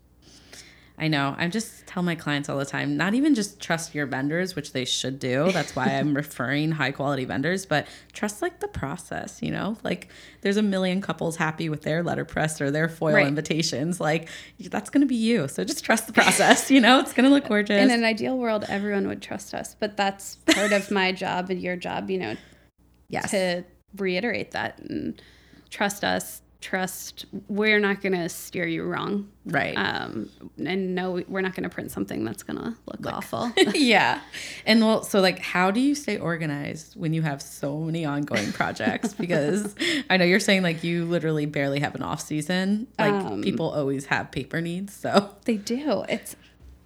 [1.02, 1.34] I know.
[1.36, 4.72] I just tell my clients all the time, not even just trust your vendors, which
[4.72, 5.50] they should do.
[5.50, 9.76] That's why I'm referring high quality vendors, but trust like the process, you know?
[9.82, 10.10] Like
[10.42, 13.26] there's a million couples happy with their letterpress or their foil Right.
[13.26, 14.00] invitations.
[14.00, 14.28] Like
[14.60, 15.48] that's going to be you.
[15.48, 17.00] So just trust the process, you know?
[17.00, 17.82] It's going to look gorgeous.
[17.82, 21.60] in an ideal world everyone would trust us, but that's part of my job and
[21.60, 22.36] your job, you know,
[23.08, 23.32] yes.
[23.32, 23.64] to
[23.96, 25.20] reiterate that and
[25.68, 29.74] trust us trust we're not going to steer you wrong Right.
[29.76, 30.30] um,
[30.64, 34.20] and no we're not going to print something that's going to look awful yeah.
[34.66, 38.52] And well, so like, how do you stay organized when you have so many ongoing
[38.52, 39.12] projects?
[39.18, 39.74] Because
[40.08, 42.86] I know you're saying like you literally barely have an off season.
[42.98, 44.94] Like Um, people always have paper needs.
[44.94, 46.36] So they do it's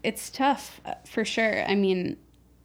[0.02, 2.16] it's tough uh, for sure i mean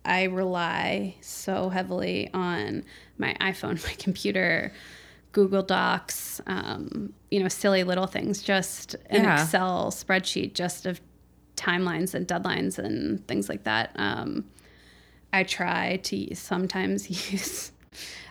[0.06, 2.84] i rely so heavily on
[3.18, 4.72] my iphone my computer
[5.32, 9.42] Google Docs, um, you know, silly little things, just an Yeah.
[9.44, 11.00] Excel spreadsheet just of
[11.56, 13.92] timelines and deadlines and things like that.
[13.96, 14.46] Um,
[15.34, 17.72] I try to sometimes use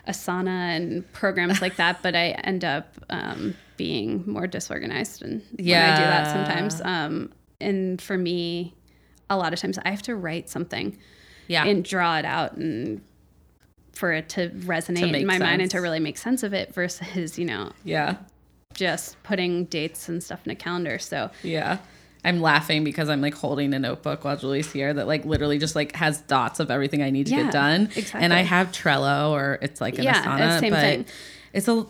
[0.07, 5.59] Asana and programs like that, but I end up um, being more disorganized and when
[5.59, 6.81] I do that sometimes.
[6.81, 8.75] Um, and for me,
[9.29, 10.97] a lot of times I have to write something
[11.47, 11.65] Yeah.
[11.65, 13.01] and draw it out and
[13.93, 16.73] for it to resonate make in my mind and to really make sense of it
[16.73, 18.17] versus, you know, yeah.
[18.73, 20.97] just putting dates and stuff in a calendar.
[20.99, 21.79] So Yeah.
[22.23, 25.75] I'm laughing because I'm like holding a notebook while Julie's here that like literally just
[25.75, 27.81] like has dots of everything I need to Yeah, get done.
[27.95, 28.21] exactly.
[28.21, 31.05] And I have Trello or it's like an Yeah, Asana, same but thing.
[31.51, 31.83] it's a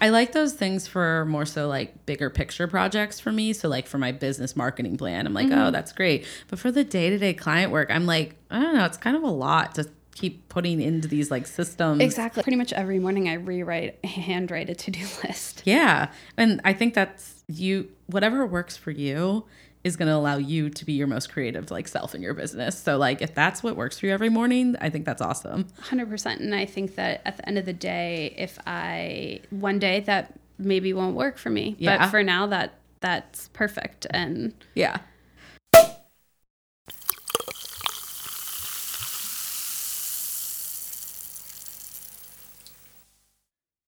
[0.00, 3.52] I like those things for more so like bigger picture projects for me.
[3.52, 5.58] So like for my business marketing plan, I'm like, Mm-hmm.
[5.66, 6.26] oh, that's great.
[6.48, 9.30] But for the day-to-day client work, I'm like, I don't know, it's kind of a
[9.30, 12.00] lot to keep putting into these like systems.
[12.00, 12.42] exactly.
[12.42, 15.62] Pretty much every morning I rewrite, handwrite a to-do list.
[15.64, 16.10] Yeah.
[16.36, 19.44] And I think that's you, whatever works for you
[19.82, 22.78] is going to allow you to be your most creative like self in your business.
[22.78, 25.64] So like if that's what works for you every morning, I think that's awesome.
[25.82, 26.40] 100%.
[26.40, 30.38] And I think that at the end of the day, if I, one day that
[30.58, 31.98] maybe won't work for me, Yeah.
[31.98, 34.06] but for now that that's perfect.
[34.08, 34.98] And Yeah.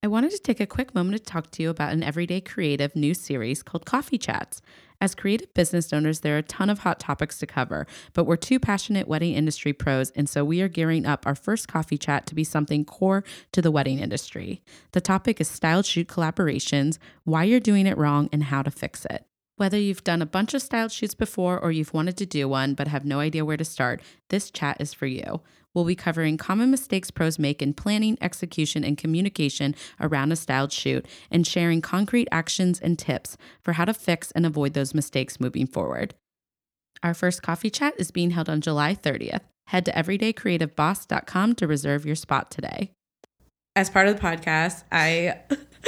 [0.06, 2.94] I wanted to take a quick moment to talk to you about an everyday creative
[2.94, 4.62] new series called Coffee Chats.
[5.00, 8.36] As creative business owners, there are a ton of hot topics to cover, but we're
[8.36, 12.24] two passionate wedding industry pros, and so we are gearing up our first coffee chat
[12.28, 14.62] to be something core to the wedding industry.
[14.92, 19.06] The topic is styled shoot collaborations, why you're doing it wrong, and how to fix
[19.06, 19.26] it.
[19.56, 22.74] Whether you've done a bunch of styled shoots before or you've wanted to do one
[22.74, 25.40] but have no idea where to start, this chat is for you.
[25.76, 30.72] We'll be covering common mistakes pros make in planning, execution, and communication around a styled
[30.72, 35.38] shoot and sharing concrete actions and tips for how to fix and avoid those mistakes
[35.38, 36.14] moving forward.
[37.02, 39.42] Our first coffee chat is being held on July 30th.
[39.66, 42.92] Head to everydaycreativeboss.com to reserve your spot today.
[43.74, 45.40] As part of the podcast, I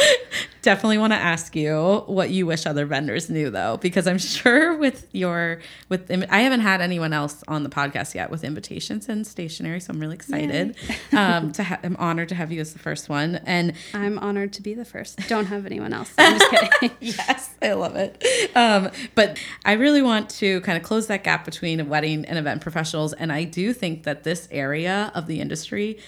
[0.62, 4.76] definitely want to ask you what you wish other vendors knew though because i'm sure
[4.76, 9.26] with your with i haven't had anyone else on the podcast yet with invitations and
[9.26, 10.76] stationery so i'm really excited
[11.12, 14.52] um to ha- i'm honored to have you as the first one and I'm honored
[14.54, 15.18] to be the first.
[15.28, 16.12] Don't have anyone else.
[16.18, 16.90] I'm just kidding.
[17.00, 18.22] yes i love it
[18.54, 22.60] um but i really want to kind of close that gap between wedding and event
[22.60, 25.98] professionals and i do think that this area of the industry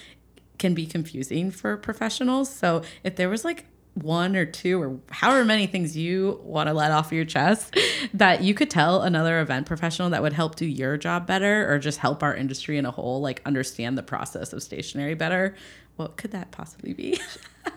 [0.59, 5.43] can be confusing for professionals so if there was like one or two or however
[5.43, 7.75] many things you want to let off your chest
[8.13, 11.77] that you could tell another event professional that would help do your job better or
[11.77, 15.53] just help our industry in a whole like understand the process of stationery better
[15.97, 17.19] what could that possibly be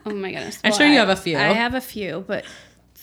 [0.06, 0.58] Oh my goodness.
[0.64, 1.36] I'm sure you have a few.
[1.36, 2.44] I have a few, but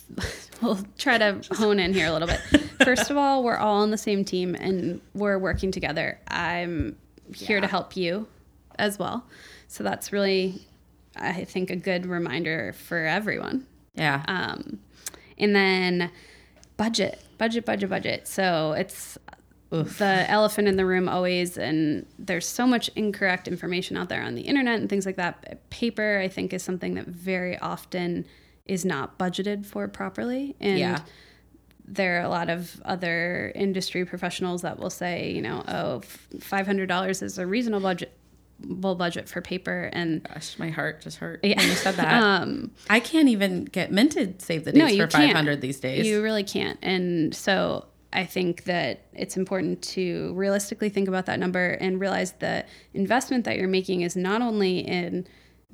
[0.62, 2.40] we'll try to hone in here a little bit.
[2.84, 6.20] First of all, we're all on the same team and we're working together.
[6.28, 6.96] I'm
[7.36, 8.28] here to help you
[8.78, 9.26] as well.
[9.68, 10.68] So that's really,
[11.16, 13.66] I think, a good reminder for everyone.
[13.96, 14.80] yeah Um,
[15.38, 16.12] and then
[16.78, 18.28] budget, budget, budget, budget.
[18.28, 19.18] So it's
[19.70, 24.36] the elephant in the room always, and there's so much incorrect information out there on
[24.36, 25.70] the internet and things like that.
[25.70, 28.26] Paper, I think, is something that very often
[28.66, 30.56] is not budgeted for properly.
[30.60, 31.00] And Yeah.
[31.86, 36.02] there are a lot of other industry professionals that will say, you know, oh,
[36.38, 38.12] $500 is a reasonable budget.
[38.96, 41.58] Budget for paper and Gosh, my heart just hurt Yeah.
[41.58, 42.24] when you said that.
[42.42, 45.62] um I can't even get Minted save the No, you for 500 can't.
[45.62, 46.06] these days.
[46.06, 46.78] You really can't.
[46.82, 52.34] And so I think that it's important to realistically think about that number and realize
[52.34, 55.26] the investment that you're making is not only in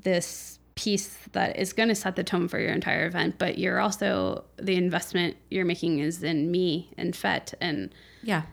[0.04, 3.80] this piece that is going to set the tone for your entire event, but you're
[3.80, 7.89] also the investment you're making is in me and Fete and
[8.21, 8.43] yeah.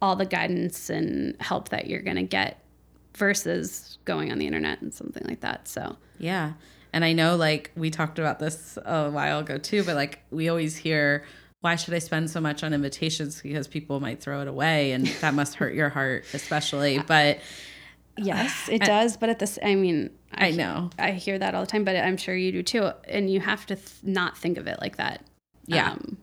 [0.00, 2.60] all the guidance and help that you're going to get
[3.16, 5.68] versus going on the internet and something like that.
[5.68, 6.52] So Yeah.
[6.92, 10.48] And I know like we talked about this a while ago too, but like we
[10.48, 11.24] always hear
[11.60, 15.06] why should I spend so much on invitations because people might throw it away and
[15.20, 16.98] that must hurt your heart especially.
[16.98, 17.40] But
[18.18, 19.16] Yes, it does.
[19.16, 20.90] But at this, I mean, I know.
[20.98, 22.90] I hear that all the time, but I'm sure you do too.
[23.08, 25.22] And you have to th- not think of it like that.
[25.66, 25.92] Yeah.
[25.92, 26.18] Um,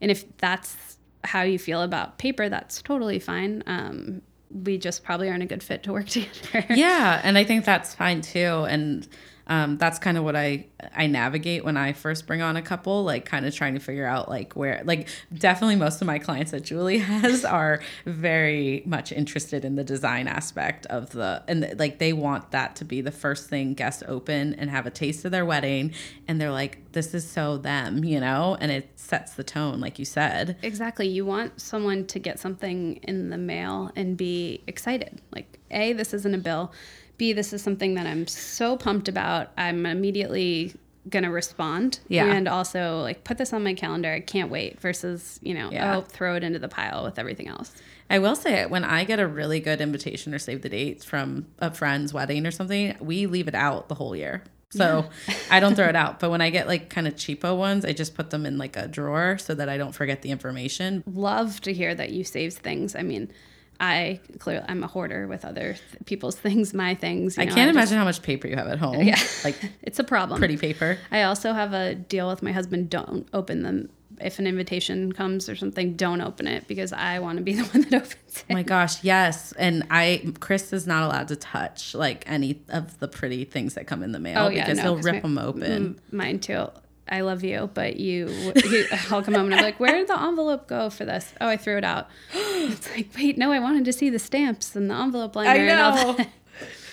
[0.00, 3.62] and if that's how you feel about paper, that's totally fine.
[3.66, 6.66] Um, we just probably aren't a good fit to work together.
[6.74, 8.66] yeah, and I think that's fine too.
[8.68, 9.06] And
[9.48, 13.04] um, that's kind of what I I navigate when I first bring on a couple,
[13.04, 16.50] like kind of trying to figure out like where like definitely most of my clients
[16.50, 21.98] that Julie has are very much interested in the design aspect of the and like
[21.98, 25.30] they want that to be the first thing guests open and have a taste of
[25.30, 25.92] their wedding
[26.26, 29.98] and they're like this is so them, you know, and it sets the tone like
[29.98, 30.56] you said.
[30.62, 31.06] Exactly.
[31.08, 35.20] You want someone to get something in the mail and be excited.
[35.32, 36.72] Like, A, this isn't a bill.
[37.16, 39.50] B, this is something that I'm so pumped about.
[39.56, 40.74] I'm immediately
[41.08, 42.00] going to respond.
[42.08, 42.26] Yeah.
[42.26, 44.12] And also, like, put this on my calendar.
[44.12, 45.96] I can't wait versus, you know, Yeah.
[45.96, 47.72] oh, throw it into the pile with everything else.
[48.10, 51.02] I will say it when I get a really good invitation or save the date
[51.04, 54.44] from a friend's wedding or something, we leave it out the whole year.
[54.70, 55.08] So
[55.50, 56.20] I don't throw it out.
[56.20, 58.76] But when I get like kind of cheapo ones, I just put them in like
[58.76, 61.02] a drawer so that I don't forget the information.
[61.06, 62.94] Love to hear that you save things.
[62.94, 63.30] I mean,
[63.80, 67.36] I clearly I'm a hoarder with other th- people's things, my things.
[67.36, 69.02] you I know, can't just- imagine how much paper you have at home.
[69.02, 69.18] Yeah.
[69.44, 70.38] Like it's a problem.
[70.40, 70.98] pretty paper.
[71.10, 72.90] I also have a deal with my husband.
[72.90, 73.88] Don't open them.
[74.20, 77.62] If an invitation comes or something, don't open it because I want to be the
[77.62, 78.44] one that opens it.
[78.50, 79.52] Oh my gosh, yes.
[79.52, 83.86] And I Chris is not allowed to touch like any of the pretty things that
[83.86, 86.00] come in the mail Oh, yeah, because no, he'll rip my- them open.
[86.10, 86.66] Mine too.
[87.08, 90.20] I love you, but you, you I'll come home and I'm like, where did the
[90.20, 91.32] envelope go for this?
[91.40, 92.08] Oh, I threw it out.
[92.68, 95.80] It's like, wait, no, I wanted to see the stamps and the envelope liner and
[95.80, 96.28] all that.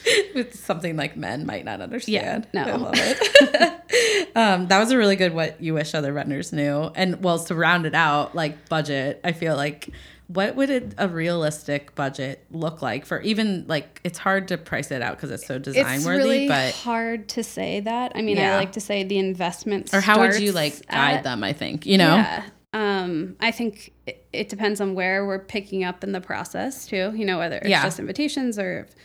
[0.08, 2.48] It's something like men might not understand.
[2.54, 2.72] Yeah, no.
[2.72, 4.32] I love it.
[4.36, 6.92] um, that was a really good what you wish other renters knew.
[6.94, 9.90] And well, to round it out, like budget, I feel like
[10.28, 14.90] what would a, a realistic budget look like for even like it's hard to price
[14.90, 18.14] it out because it's so design It's worthy, really but hard to say that.
[18.16, 18.56] I mean, Yeah.
[18.56, 19.94] I like to say the investment.
[19.94, 21.44] or how would you like guide at- them?
[21.44, 22.16] I think you know.
[22.16, 22.44] Yeah.
[22.74, 27.14] Um, I think it, it depends on where we're picking up in the process too.
[27.16, 27.84] You know, whether it's Yeah.
[27.84, 28.96] just invitations or if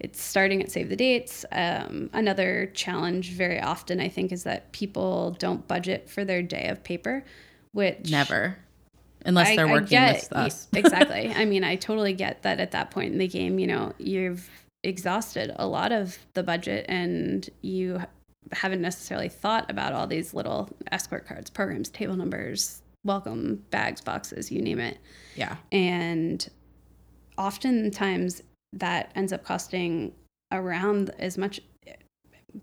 [0.00, 1.44] it's starting at save the dates.
[1.52, 6.68] Um, another challenge very often I think is that people don't budget for their day
[6.68, 7.24] of paper,
[7.72, 8.56] which Never,
[9.24, 10.68] unless I- they're working get- with us.
[10.74, 11.32] exactly.
[11.34, 14.48] I mean, I totally get that at that point in the game, you know, you've
[14.82, 18.00] exhausted a lot of the budget and you
[18.52, 24.52] haven't necessarily thought about all these little escort cards, programs, table numbers, welcome bags, boxes,
[24.52, 24.98] you name it.
[25.36, 26.46] yeah, And
[27.38, 28.42] oftentimes
[28.74, 30.12] that ends up costing
[30.52, 31.60] around as much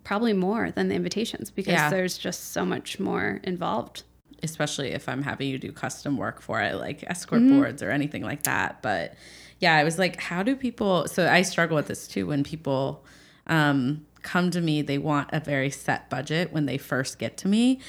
[0.04, 1.90] probably more than the invitations because Yeah.
[1.90, 4.04] there's just so much more involved.
[4.44, 7.60] Especially if I'm having you do custom work for it, like escort Mm-hmm.
[7.60, 8.82] boards or anything like that.
[8.82, 9.16] But
[9.60, 11.08] yeah, I was like, how do people?
[11.08, 12.28] So I struggle with this too.
[12.28, 13.06] When people
[13.48, 17.48] um, come to me, they want a very set budget when they first get to
[17.48, 17.80] me,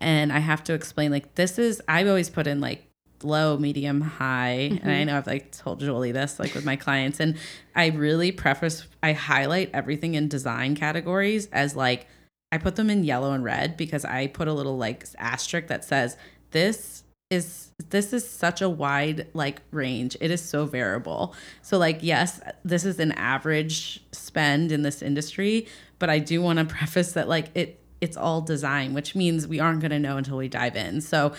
[0.00, 1.80] and I have to explain like this is.
[1.88, 2.86] I've always put in like
[3.22, 7.20] low, medium, high, and I know I've like told Julie this like with my clients,
[7.20, 7.36] and
[7.74, 8.86] I really preface.
[9.02, 12.06] I highlight everything in design categories as like
[12.52, 15.84] I put them in yellow and red because I put a little like asterisk that
[15.84, 16.18] says
[16.50, 20.16] this is this is such a wide like range.
[20.20, 21.34] It is so variable.
[21.62, 25.66] So like yes, this is an average spend in this industry,
[25.98, 29.60] but I do want to preface that like it it's all design, which means we
[29.60, 31.00] aren't going to know until we dive in.
[31.00, 31.32] So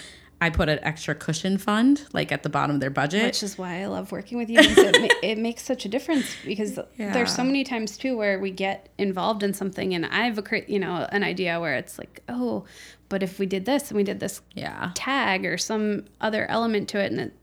[0.43, 3.23] I put an extra cushion fund like at the bottom of their budget.
[3.23, 6.35] which is why I love working with you it, ma- it makes such a difference
[6.45, 10.37] because there's so many times too where we get involved in something and I have
[10.37, 12.65] a cre- you know an idea where it's like oh
[13.07, 14.91] but if we did this and we did this yeah.
[14.95, 17.33] tag or some other element to it and it,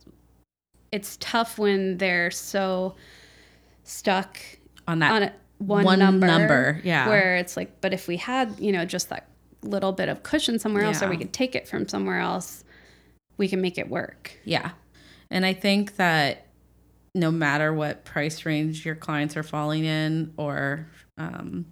[0.92, 2.96] it's tough when they're so
[3.82, 4.36] stuck
[4.86, 7.08] On that on a, one, one number, number, yeah.
[7.08, 9.26] where it's like but if we had you know just that
[9.62, 12.62] little bit of cushion somewhere else or we could take it from somewhere else
[13.40, 14.72] we can make it work Yeah.
[15.30, 16.46] And I think that
[17.14, 20.86] no matter what price range your clients are falling in or
[21.18, 21.66] um,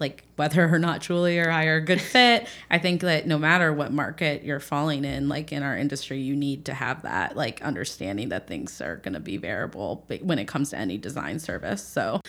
[0.00, 3.38] like whether or not Julie or I are a good fit, I think that no
[3.38, 7.36] matter what market you're falling in, like in our industry, you need to have that
[7.36, 11.38] like understanding that things are going to be variable when it comes to any design
[11.38, 11.86] service.
[11.86, 12.20] So,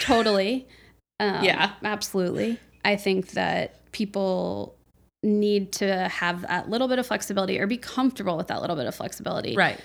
[0.00, 0.68] Totally.
[1.20, 1.72] Um, Yeah.
[1.84, 2.58] Absolutely.
[2.82, 4.74] I think that people
[5.22, 8.86] need to have that little bit of flexibility or be comfortable with that little bit
[8.86, 9.78] of flexibility right.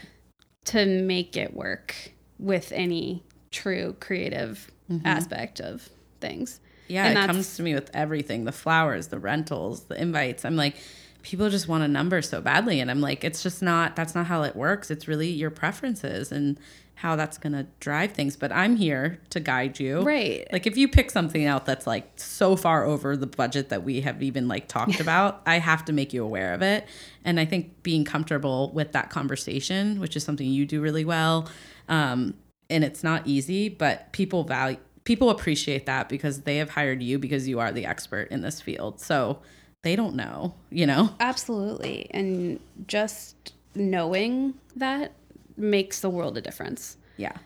[0.65, 5.05] to make it work with any true creative mm-hmm.
[5.05, 5.89] aspect of
[6.21, 6.59] things.
[6.87, 10.45] Yeah, And it comes to me with everything the flowers, the rentals, the invites.
[10.45, 10.75] I'm like,
[11.23, 12.79] people just want a number so badly.
[12.79, 14.91] And I'm like, it's just not, that's not how it works.
[14.91, 16.59] It's really your preferences and
[16.95, 18.35] how that's going to drive things.
[18.35, 20.01] But I'm here to guide you.
[20.01, 20.47] Right.
[20.51, 24.01] Like, if you pick something out that's like so far over the budget that we
[24.01, 26.87] have even like talked about, I have to make you aware of it.
[27.23, 31.49] And I think being comfortable with that conversation, which is something you do really well,
[31.89, 32.33] um,
[32.69, 37.17] and it's not easy, but people value people appreciate that because they have hired you
[37.17, 38.99] because you are the expert in this field.
[38.99, 39.39] So
[39.83, 41.11] they don't know, you know?
[41.19, 42.07] Absolutely.
[42.11, 45.13] And just knowing that
[45.57, 46.97] makes the world a difference.
[47.17, 47.37] Yeah.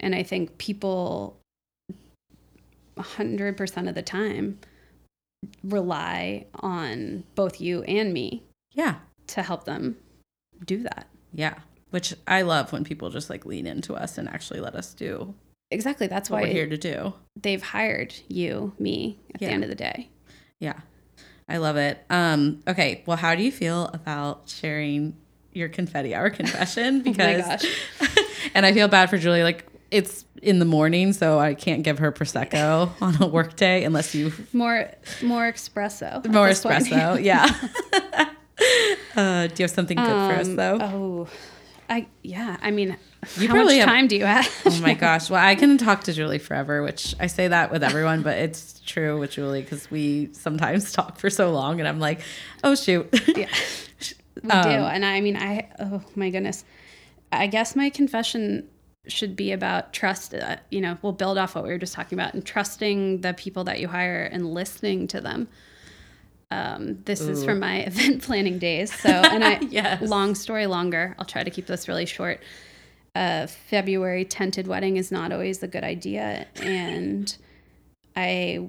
[0.00, 1.36] And I think people
[2.96, 4.58] 100% of the time
[5.62, 8.42] rely on both you and me
[8.72, 8.96] Yeah.
[9.28, 9.96] to help them
[10.64, 11.06] do that.
[11.32, 11.54] Yeah.
[11.90, 15.34] Which I love when people just like lean into us and actually let us do
[15.70, 16.06] Exactly.
[16.06, 17.14] That's what why we're here to do.
[17.40, 19.48] they've hired you, me, at Yeah.
[19.48, 20.08] the end of the day.
[20.60, 20.80] Yeah.
[21.48, 22.04] I love it.
[22.10, 23.02] Um, okay.
[23.06, 25.16] Well, how do you feel about sharing
[25.54, 27.02] your confetti hour confession?
[27.04, 27.64] Because gosh.
[28.54, 29.42] and I feel bad for Julie.
[29.42, 33.84] Like it's in the morning, so I can't give her prosecco on a work day
[33.84, 34.90] unless you More
[35.22, 36.26] more espresso.
[36.30, 37.22] more espresso.
[37.22, 37.46] Yeah.
[39.16, 40.78] uh, do you have something good for us Um, though?
[40.80, 41.28] Oh,
[41.88, 42.56] I yeah.
[42.62, 42.96] I mean,
[43.38, 44.48] You how much have- time do you have?
[44.66, 45.30] Oh my gosh.
[45.30, 48.80] Well, I can talk to Julie forever, which I say that with everyone, but it's
[48.86, 52.20] true with Julie because we sometimes talk for so long and I'm like,
[52.64, 53.06] oh, shoot.
[53.36, 53.48] yeah,
[54.44, 54.68] we Um, do.
[54.68, 56.64] And I mean, I oh my goodness.
[57.32, 58.68] I guess my confession
[59.06, 60.32] should be about trust.
[60.34, 63.34] Uh, you know, we'll build off what we were just talking about and trusting the
[63.34, 65.48] people that you hire and listening to them.
[66.50, 68.94] Um, this is from my event planning days.
[68.94, 70.00] So, and I, Yes.
[70.02, 72.40] long story longer, I'll try to keep this really short.
[73.16, 76.46] A February tented wedding is not always a good idea.
[76.62, 77.36] And
[78.16, 78.68] I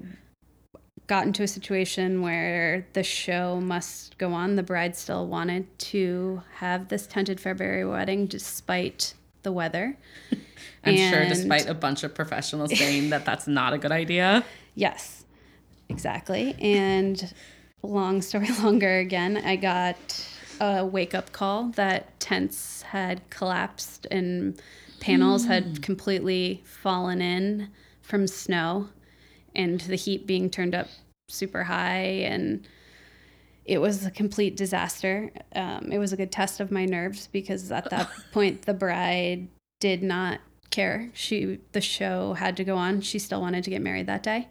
[1.06, 4.56] got into a situation where the show must go on.
[4.56, 9.96] The bride still wanted to have this tented February wedding despite the weather.
[10.84, 14.44] I'm sure, despite a bunch of professionals saying that that's not a good idea.
[14.74, 15.24] Yes,
[15.88, 16.54] exactly.
[16.60, 17.32] And
[17.82, 19.96] long story longer again, I got
[20.60, 24.60] a wake up call that tents had collapsed and
[25.00, 25.74] panels had hmm.
[25.74, 27.68] completely fallen in
[28.02, 28.88] from snow
[29.56, 30.86] and the heat being turned up
[31.28, 32.66] super high and
[33.64, 35.32] it was a complete disaster.
[35.56, 39.48] Um, it was a good test of my nerves because at that point the bride
[39.80, 40.38] did not
[40.70, 41.10] care.
[41.14, 43.00] She the show had to go on.
[43.00, 44.48] She still wanted to get married that day.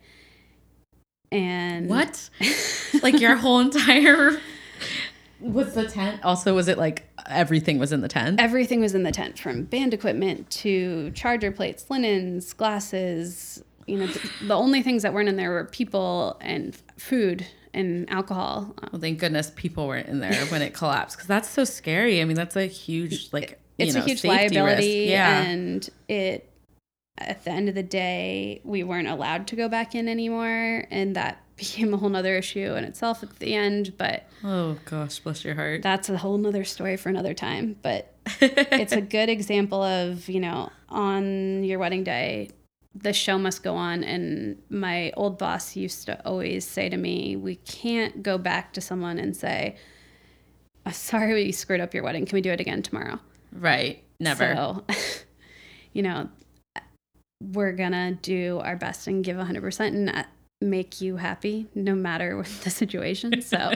[1.32, 2.30] And What?
[3.03, 4.39] like your whole entire.
[5.41, 6.24] Was the tent?
[6.24, 8.39] Also, was it like everything was in the tent?
[8.39, 13.62] everything was in the tent from band equipment to charger plates, linens, glasses.
[13.88, 14.08] You know,
[14.42, 18.74] the only things that weren't in there were people and food and alcohol.
[18.92, 22.22] Well, thank goodness people weren't in there when it collapsed because that's so scary.
[22.22, 25.10] I mean, that's a huge like you It's know, a huge liability, risk.
[25.12, 26.50] Yeah, and it.
[27.18, 31.16] At the end of the day, we weren't allowed to go back in anymore, and
[31.16, 33.94] that became a whole nother issue in itself at the end.
[33.98, 35.82] But oh gosh, bless your heart.
[35.84, 37.76] that's a whole nother story for another time.
[37.82, 42.50] But it's a good example of you know on your wedding day
[42.96, 47.36] the show must go on and my old boss used to always say to me
[47.36, 49.76] we can't go back to someone and say
[50.86, 53.20] "Uh, sorry we screwed up your wedding can we do it again tomorrow
[53.52, 54.02] right.
[54.20, 54.56] Never.
[54.56, 54.86] so
[55.93, 56.30] you know
[57.43, 60.26] we're gonna do our best and give 100% and
[60.62, 63.74] make you happy no matter what the situation so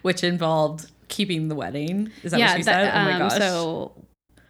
[0.00, 2.10] Which involved keeping the wedding.
[2.22, 3.00] Is that yeah, what she that- said?
[3.00, 3.38] oh my um, gosh.
[3.38, 3.92] So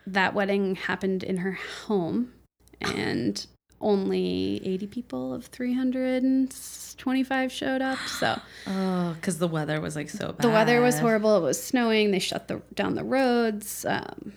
[0.06, 2.32] that wedding happened in her home,
[2.80, 3.44] and
[3.82, 7.98] only 80 people of 325 showed up.
[8.06, 10.38] So oh, because the weather was like so bad.
[10.38, 11.36] the weather was horrible.
[11.36, 12.10] It was snowing.
[12.10, 13.84] They shut the, down the roads.
[13.84, 14.32] Um,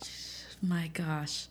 [0.62, 1.46] My gosh.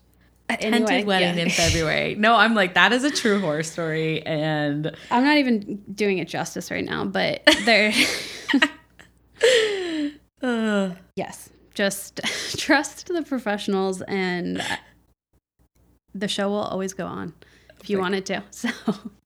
[0.49, 1.43] anyway, Tented wedding yeah.
[1.43, 2.15] in February.
[2.15, 6.27] No, I'm like that is a true horror story, and I'm not even doing it
[6.27, 7.93] justice right now, but there,
[10.41, 12.19] uh, yes, just
[12.57, 14.61] trust the professionals, and
[16.15, 17.33] the show will always go on
[17.81, 18.43] if you Like- want it to.
[18.51, 18.69] So.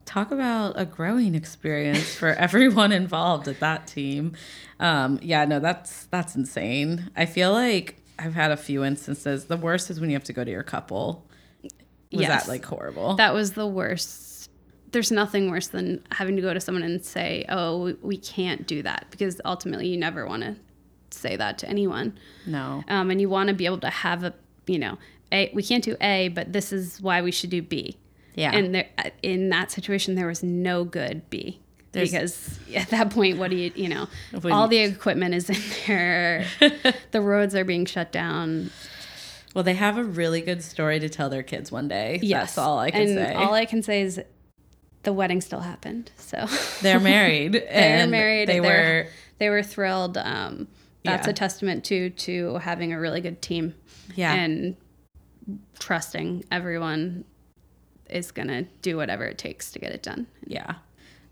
[0.06, 4.34] talk about a growing experience for everyone involved at that team.
[4.80, 7.12] Um, yeah, no, that's that's insane.
[7.16, 9.46] I feel like I've had a few instances.
[9.46, 11.26] The worst is when you have to go to your couple.
[12.12, 12.46] Was Yes.
[12.46, 13.14] that like horrible?
[13.18, 14.50] That was the worst.
[14.92, 18.66] There's nothing worse than having to go to someone and say, "Oh, we- we can't
[18.66, 20.56] do that," because ultimately you never want to
[21.12, 22.18] say that to anyone,
[22.48, 22.84] no.
[22.88, 24.34] um, and you want to be able to have a,
[24.66, 24.98] you know,
[25.32, 27.98] a we can't do A, but this is why we should do B.
[28.36, 28.52] Yeah.
[28.56, 28.88] And there,
[29.22, 31.60] in that situation, there was no good B.
[31.92, 34.08] There's- because at that point, what do you, you know,
[34.46, 35.58] all the equipment is in
[35.88, 36.46] there,
[37.12, 38.70] the roads are being shut down.
[39.54, 42.20] well, they have a really good story to tell their kids one day.
[42.22, 43.34] Yes, That's all I can and say.
[43.34, 44.22] All I can say is,
[45.04, 46.12] the wedding still happened.
[46.18, 46.46] So
[46.82, 47.54] They're married.
[47.54, 48.50] they're and married.
[48.50, 49.08] They were
[49.38, 50.18] they were thrilled.
[50.18, 50.68] Um,
[51.06, 51.32] that's Yeah.
[51.32, 53.76] a testament to to having a really good team
[54.16, 54.34] yeah.
[54.34, 54.76] and
[55.80, 57.26] trusting everyone.
[58.10, 60.28] is going to do whatever it takes to get it done.
[60.46, 60.76] Yeah.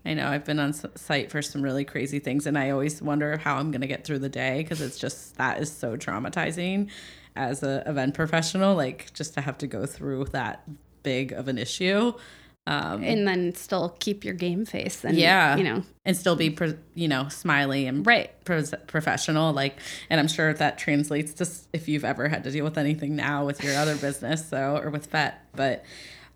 [0.04, 3.36] I know I've been on site for some really crazy things, and I always wonder
[3.36, 6.88] how I'm going to get through the day because it's just that is so traumatizing
[7.36, 10.62] as a event professional, like just to have to go through that
[11.02, 12.12] big of an issue.
[12.68, 15.56] Um, and then still keep your game face and yeah.
[15.56, 15.84] you know.
[16.04, 16.54] And still be
[16.94, 18.30] you know smiley and right.
[18.44, 22.64] pro- professional like and i'm sure that translates to if you've ever had to deal
[22.64, 25.84] with anything now with your other business so or with Fete but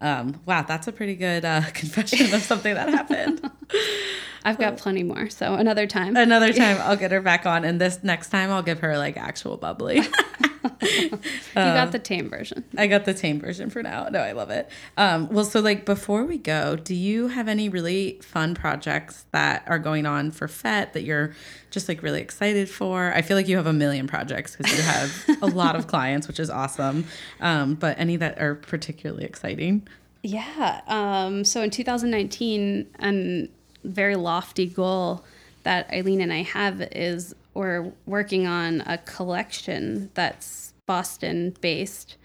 [0.02, 3.48] um, wow, that's a pretty good uh, confession of something that happened.
[4.44, 5.28] I've got plenty more.
[5.30, 6.16] So another time.
[6.16, 7.64] Another time I'll get her back on.
[7.64, 10.02] And this next time I'll give her like actual bubbly.
[10.82, 11.10] you
[11.54, 12.64] got um, the tame version.
[12.76, 14.08] I got the tame version for now.
[14.08, 14.68] No, I love it.
[14.96, 19.64] Um, well, so like before we go, do you have any really fun projects that
[19.66, 21.34] are going on for Fete that you're
[21.70, 23.12] just like really excited for?
[23.14, 26.28] I feel like you have a million projects because you have a lot of clients,
[26.28, 27.06] which is awesome.
[27.40, 29.86] Um, but any that are particularly exciting?
[30.22, 30.82] Yeah.
[30.86, 33.48] Um, so in 2019, a
[33.84, 35.24] very lofty goal
[35.62, 42.16] that Eileen and I have is we're working on a collection that's Boston based,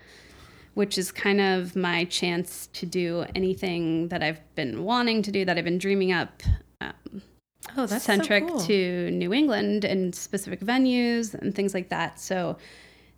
[0.73, 5.45] which is kind of my chance to do anything that I've been wanting to do,
[5.45, 6.41] that I've been dreaming up.
[6.81, 7.21] Um,
[7.75, 8.59] oh, that's centric so cool.
[8.61, 12.19] to New England and specific venues and things like that.
[12.19, 12.57] So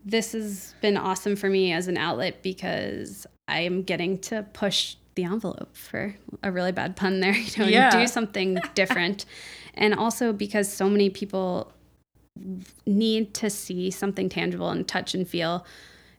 [0.04, 4.96] this has been awesome for me as an outlet because I am getting to push
[5.20, 7.90] the envelope for a really bad pun there, you know, yeah.
[7.94, 9.26] and do something different.
[9.74, 11.72] and also because so many people
[12.86, 15.66] need to see something tangible and touch and feel.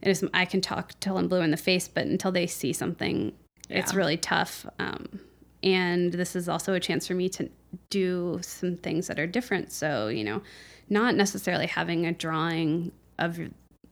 [0.03, 2.73] It is I can talk till I'm blue in the face, but until they see
[2.73, 3.33] something,
[3.69, 3.79] yeah.
[3.79, 4.67] it's really tough.
[4.79, 5.21] Um,
[5.63, 7.49] and this is also a chance for me to
[7.89, 9.73] do some things that are different.
[9.73, 10.43] So you know,
[10.91, 13.39] not necessarily having a drawing of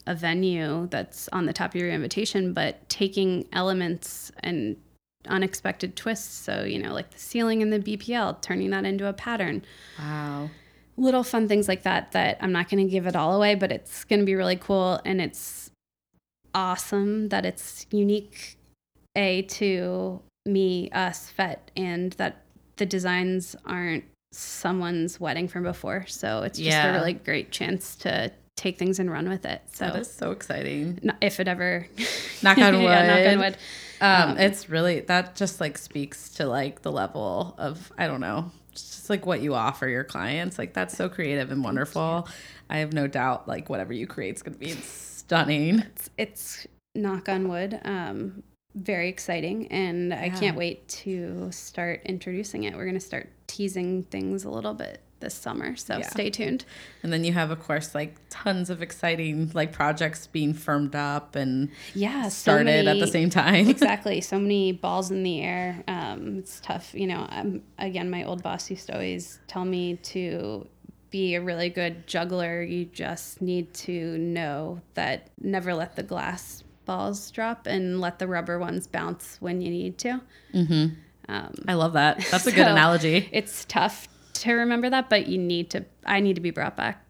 [0.07, 4.75] a venue that's on the top of your invitation, but taking elements and
[5.27, 6.33] unexpected twists.
[6.33, 9.63] So, you know, like the ceiling in the BPL, turning that into a pattern.
[9.97, 10.49] Wow
[10.99, 13.71] little fun things like that that I'm not going to give it all away, but
[13.71, 15.71] it's going to be really cool and it's
[16.53, 18.57] awesome that it's unique
[19.15, 22.43] a to me, us, Fete, and that
[22.77, 26.05] the designs aren't someone's wedding from before.
[26.07, 26.91] So it's just yeah.
[26.91, 29.61] a really great chance to take things and run with it.
[29.71, 30.99] So that is so exciting.
[31.21, 31.87] If it ever
[32.43, 32.83] knock on wood.
[32.83, 33.57] yeah, knock on wood.
[34.01, 38.21] Um, um, it's really that just like speaks to like the level of I don't
[38.21, 40.57] know just like what you offer your clients.
[40.57, 42.27] Like that's so creative and wonderful.
[42.69, 45.79] I have no doubt like whatever you create is going to be stunning.
[45.79, 47.79] It's, it's knock on wood.
[47.83, 48.43] Um,
[48.75, 50.21] very exciting and yeah.
[50.21, 52.75] I can't wait to start introducing it.
[52.75, 55.75] We're going to start teasing things a little bit this summer.
[55.75, 56.09] So yeah.
[56.09, 56.65] stay tuned.
[57.03, 61.35] And then you have, of course, like tons of exciting like projects being firmed up
[61.35, 63.67] and yeah, started so many, at the same time.
[63.69, 64.21] exactly.
[64.21, 65.83] So many balls in the air.
[65.87, 66.93] Um, it's tough.
[66.93, 70.67] You know, um, again, my old boss used to always tell me to
[71.11, 72.61] be a really good juggler.
[72.61, 78.27] You just need to know that never let the glass balls drop and let the
[78.27, 80.21] rubber ones bounce when you need to.
[80.53, 80.95] Mm-hmm.
[81.27, 82.25] Um, I love that.
[82.31, 83.29] That's a good so analogy.
[83.31, 87.03] It's tough to remember that, but you need to, I need to be brought back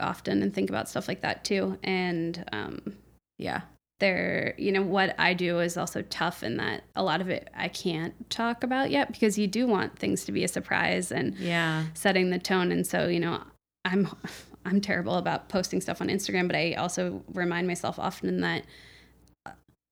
[0.00, 1.78] often and think about stuff like that too.
[1.82, 2.96] And um,
[3.38, 3.62] yeah,
[3.98, 7.48] there, you know, what I do is also tough in that a lot of it
[7.54, 11.36] I can't talk about yet because you do want things to be a surprise and
[11.36, 12.72] yeah, setting the tone.
[12.72, 13.42] And so, you know,
[13.84, 14.08] I'm,
[14.64, 18.64] I'm terrible about posting stuff on Instagram, but I also remind myself often that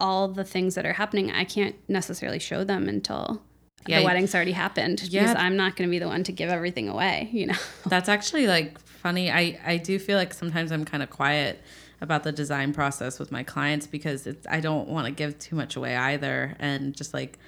[0.00, 3.42] all the things that are happening, I can't necessarily show them until
[3.86, 5.22] yeah, the wedding's already happened yeah.
[5.22, 7.56] because I'm not going to be the one to give everything away, you know.
[7.86, 9.30] That's actually like funny.
[9.30, 11.62] I I do feel like sometimes I'm kind of quiet
[12.00, 15.56] about the design process with my clients because it's I don't want to give too
[15.56, 17.38] much away either and just like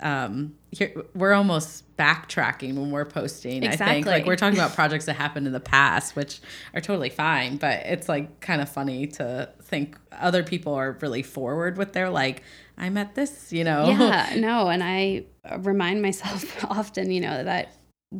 [0.00, 3.86] um here we're almost backtracking when we're posting exactly.
[3.86, 6.40] i think like we're talking about projects that happened in the past which
[6.74, 11.22] are totally fine but it's like kind of funny to think other people are really
[11.22, 12.42] forward with their like
[12.78, 15.24] i'm at this you know yeah no and i
[15.58, 17.72] remind myself often you know that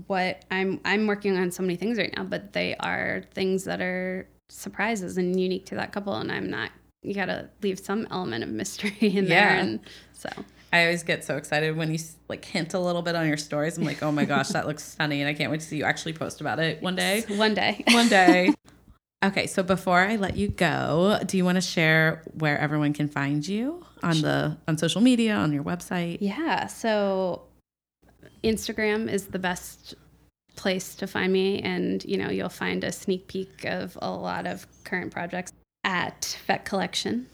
[0.06, 3.80] what i'm i'm working on so many things right now but they are things that
[3.80, 6.70] are surprises and unique to that couple and i'm not
[7.02, 9.28] you gotta leave some element of mystery in yeah.
[9.28, 9.80] there and
[10.12, 10.28] so
[10.72, 11.98] I always get so excited when you
[12.28, 13.78] like hint a little bit on your stories.
[13.78, 15.84] I'm like, oh my gosh, that looks stunning, and I can't wait to see you
[15.84, 17.24] actually post about it one day.
[17.28, 17.84] One day.
[17.88, 18.52] One day.
[19.26, 23.08] Okay, so before I let you go, do you want to share where everyone can
[23.08, 26.18] find you on the on social media, on your website?
[26.20, 26.68] Yeah.
[26.68, 27.42] So
[28.44, 29.94] Instagram is the best
[30.54, 34.46] place to find me, and you know you'll find a sneak peek of a lot
[34.46, 35.52] of current projects
[35.82, 37.26] at Fete Collection.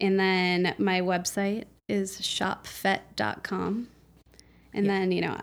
[0.00, 3.88] And then my website is shopfete.com.
[4.72, 5.38] And then, you know,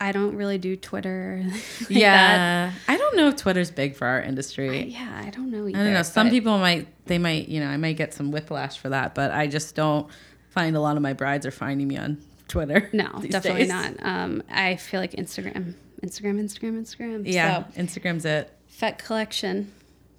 [0.00, 1.44] I don't really do Twitter.
[1.80, 2.72] like yeah.
[2.86, 4.68] I don't know if Twitter's big for our industry.
[4.68, 4.88] that.
[4.88, 5.78] Yeah, I don't know either.
[5.78, 6.02] I don't know.
[6.02, 9.30] Some people might, they might, you know, I might get some whiplash for that, but
[9.32, 10.08] I just don't
[10.50, 12.88] find a lot of my brides are finding me on Twitter.
[12.92, 13.68] No, definitely days.
[13.68, 13.94] not.
[14.00, 17.22] Um, I feel like Instagram, Instagram, Instagram, Instagram.
[17.26, 18.52] Yeah, So, Instagram's it.
[18.68, 19.72] Fete Collection.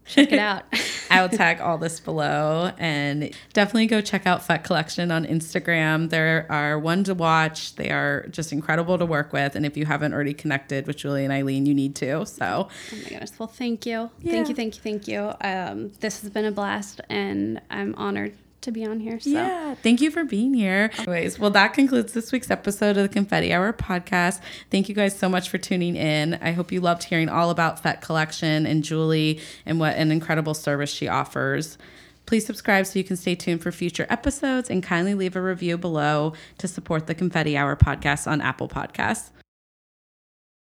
[0.10, 0.64] Check it out.
[1.12, 6.10] I will tag all this below and definitely go check out Fete Collection on Instagram.
[6.10, 7.76] There are one to watch.
[7.76, 9.55] They are just incredible to work with.
[9.55, 12.26] And if you haven't already connected with Julie and Eileen, you need to.
[12.26, 13.34] So Oh my goodness.
[13.38, 14.10] Well, thank you.
[14.22, 14.32] Yeah.
[14.34, 15.32] Thank you, thank you, thank you.
[15.41, 19.20] Um, this has been a blast, and I'm honored to be on here.
[19.20, 19.30] So.
[19.30, 20.91] Yeah, thank you for being here.
[20.97, 24.41] Anyways, well, that concludes this week's episode of the Confetti Hour podcast.
[24.70, 26.36] Thank you guys so much for tuning in.
[26.36, 30.53] I hope you loved hearing all about Fete Collection and Julie and what an incredible
[30.53, 31.78] service she offers.
[32.26, 35.78] Please subscribe so you can stay tuned for future episodes and kindly leave a review
[35.78, 39.32] below to support the Confetti Hour podcast on Apple Podcasts.